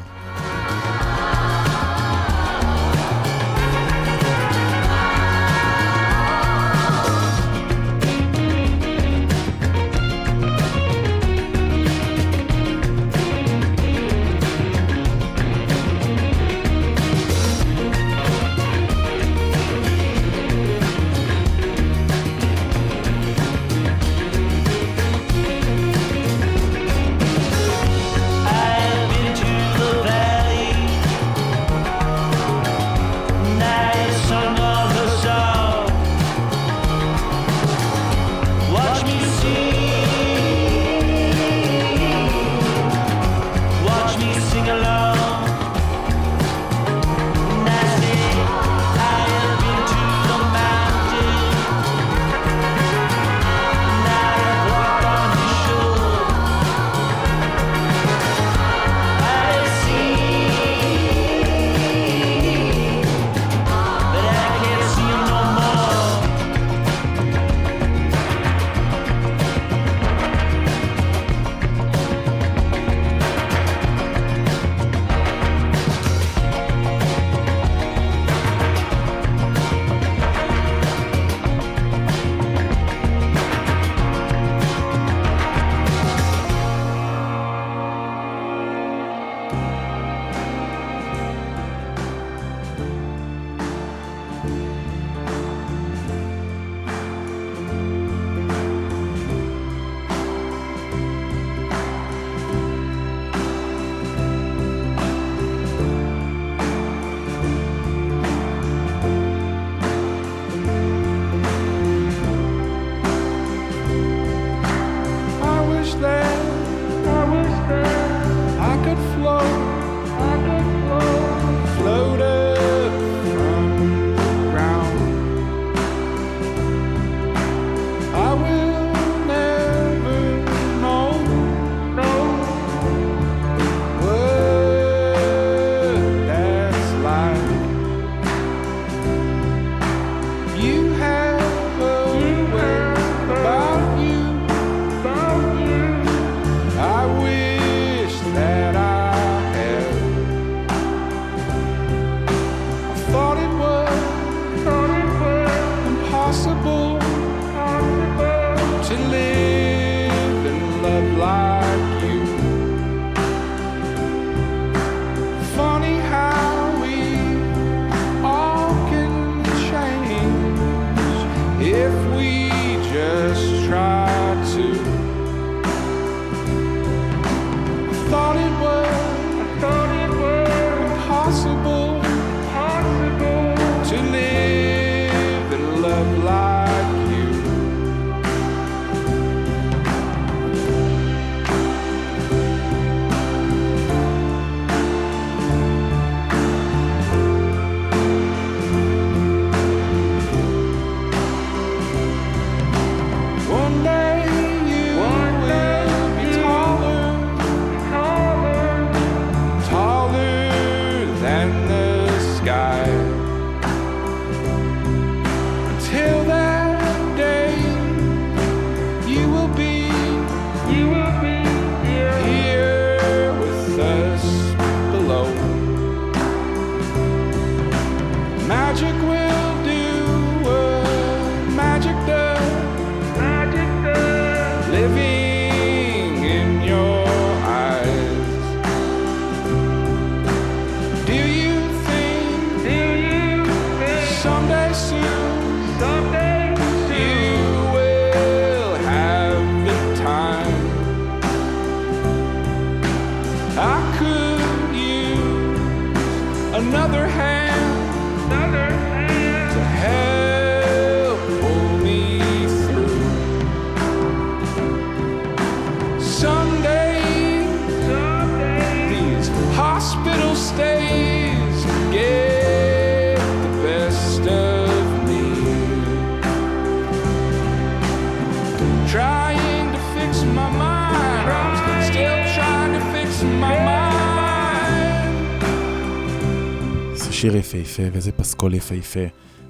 שיר 287.27 287.37
יפהפה 287.37 287.83
וזה 287.93 288.13
פסקול 288.13 288.55
יפהפה. 288.55 289.01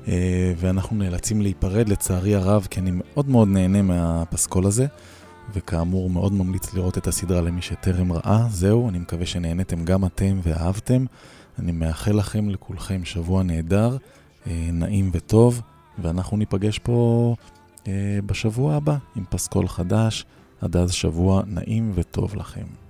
אה, 0.08 0.52
ואנחנו 0.56 0.96
נאלצים 0.96 1.40
להיפרד 1.40 1.88
לצערי 1.88 2.34
הרב, 2.34 2.66
כי 2.70 2.80
אני 2.80 2.90
מאוד 2.94 3.28
מאוד 3.28 3.48
נהנה 3.48 3.82
מהפסקול 3.82 4.66
הזה, 4.66 4.86
וכאמור 5.54 6.10
מאוד 6.10 6.32
ממליץ 6.32 6.74
לראות 6.74 6.98
את 6.98 7.06
הסדרה 7.06 7.40
למי 7.40 7.62
שטרם 7.62 8.12
ראה. 8.12 8.46
זהו, 8.50 8.88
אני 8.88 8.98
מקווה 8.98 9.26
שנהנתם 9.26 9.84
גם 9.84 10.04
אתם 10.04 10.40
ואהבתם. 10.42 11.04
אני 11.58 11.72
מאחל 11.72 12.12
לכם 12.12 12.48
לכולכם 12.48 13.04
שבוע 13.04 13.42
נהדר, 13.42 13.96
אה, 14.46 14.68
נעים 14.72 15.10
וטוב, 15.12 15.60
ואנחנו 15.98 16.36
ניפגש 16.36 16.78
פה 16.78 17.34
אה, 17.88 18.18
בשבוע 18.26 18.74
הבא 18.74 18.96
עם 19.16 19.24
פסקול 19.30 19.68
חדש. 19.68 20.24
עד 20.60 20.76
אז 20.76 20.92
שבוע 20.92 21.42
נעים 21.46 21.92
וטוב 21.94 22.36
לכם. 22.36 22.85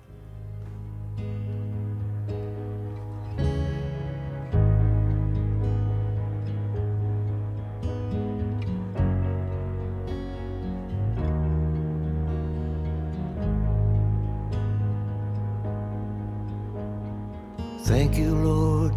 Thank 17.87 18.19
you, 18.19 18.35
Lord, 18.35 18.93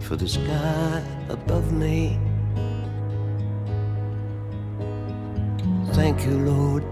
for 0.00 0.16
the 0.16 0.26
sky 0.26 1.02
above 1.28 1.70
me. 1.70 2.18
Thank 5.92 6.24
you, 6.24 6.38
Lord, 6.38 6.82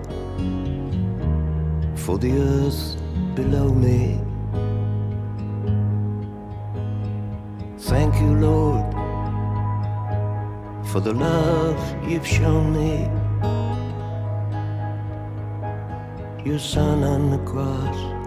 for 1.96 2.18
the 2.18 2.30
earth 2.30 3.00
below 3.34 3.72
me. 3.72 4.20
Thank 7.78 8.14
you, 8.16 8.34
Lord, 8.34 8.92
for 10.88 11.00
the 11.00 11.14
love 11.14 11.80
you've 12.06 12.26
shown 12.26 12.74
me. 12.74 13.08
Your 16.44 16.58
son 16.58 17.02
on 17.02 17.30
the 17.30 17.38
cross 17.50 18.21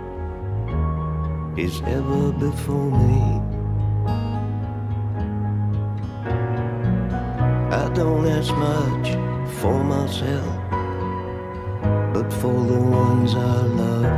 is 1.57 1.81
ever 1.83 2.33
before 2.33 2.91
me. 2.91 3.41
I 7.71 7.89
don't 7.93 8.27
ask 8.27 8.53
much 8.55 9.15
for 9.61 9.81
myself, 9.81 10.53
but 12.13 12.29
for 12.33 12.53
the 12.65 12.77
ones 12.77 13.35
I 13.35 13.61
love. 13.81 14.11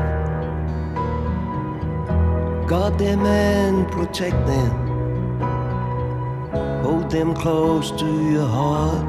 Guard 2.67 2.97
them 2.97 3.23
and 3.25 3.87
protect 3.91 4.47
them, 4.47 4.71
hold 6.83 7.11
them 7.11 7.35
close 7.35 7.91
to 7.91 8.31
your 8.31 8.47
heart. 8.47 9.05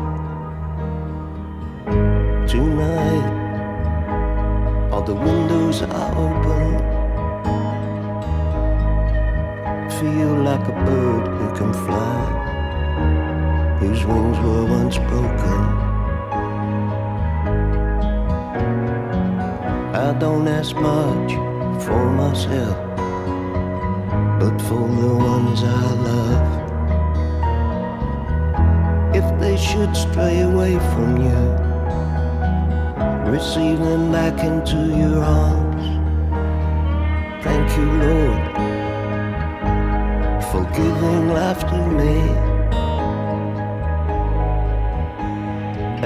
Tonight, 2.47 3.33
all 4.93 5.03
the 5.03 5.15
windows 5.15 5.81
are 5.81 6.13
open 6.15 6.98
feel 10.01 10.35
like 10.45 10.69
a 10.69 10.73
bird 10.87 11.27
who 11.27 11.47
can 11.57 11.73
fly, 11.73 12.23
whose 13.81 14.05
wings 14.07 14.39
were 14.39 14.65
once 14.65 14.97
broken. 14.97 15.61
I 20.07 20.13
don't 20.21 20.47
ask 20.47 20.77
much 20.77 21.33
for 21.85 22.11
myself, 22.23 22.77
but 24.39 24.57
for 24.69 24.87
the 25.03 25.15
ones 25.33 25.65
I 25.65 25.67
love. 26.11 26.49
If 29.17 29.27
they 29.41 29.57
should 29.57 29.97
stray 29.97 30.43
away 30.43 30.79
from 30.93 31.17
you, 31.27 31.43
receive 33.33 33.79
them 33.81 34.13
back 34.13 34.45
into 34.45 34.79
your 34.97 35.25
arms. 35.25 35.85
Thank 37.43 37.77
you, 37.77 37.87
Lord 38.05 38.38
giving 40.79 41.29
life 41.29 41.63
to 41.71 41.79
me. 41.99 42.17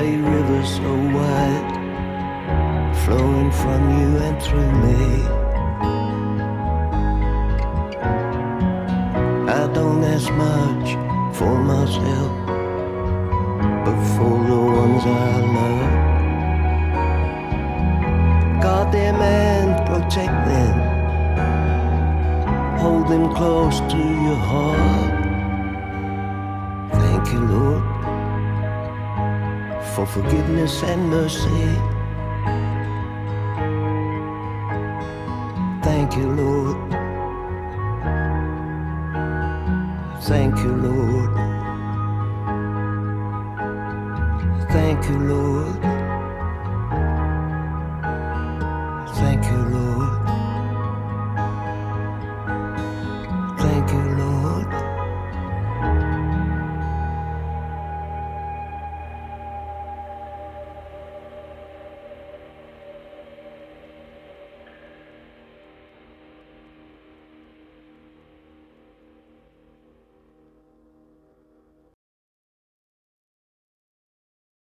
A 0.04 0.08
river 0.32 0.62
so 0.76 0.92
wide, 1.16 1.72
flowing 3.02 3.52
from 3.60 3.80
you 3.98 4.08
and 4.26 4.36
through 4.44 4.72
me. 4.84 5.00
I 9.60 9.62
don't 9.76 10.02
ask 10.14 10.28
much 10.48 10.88
for 11.38 11.54
myself, 11.72 12.32
but 13.84 13.98
for 14.14 14.34
the 14.50 14.60
ones 14.80 15.04
I 15.04 15.32
love. 15.56 15.92
Guard 18.62 18.88
them 18.94 19.16
and 19.20 19.70
protect 19.86 20.36
them 20.48 20.92
hold 22.82 23.06
them 23.06 23.32
close 23.32 23.78
to 23.92 24.21
your 24.32 24.40
heart. 24.40 25.12
Thank 26.92 27.32
you, 27.32 27.40
Lord, 27.54 27.82
for 29.94 30.06
forgiveness 30.06 30.82
and 30.82 31.10
mercy. 31.10 31.91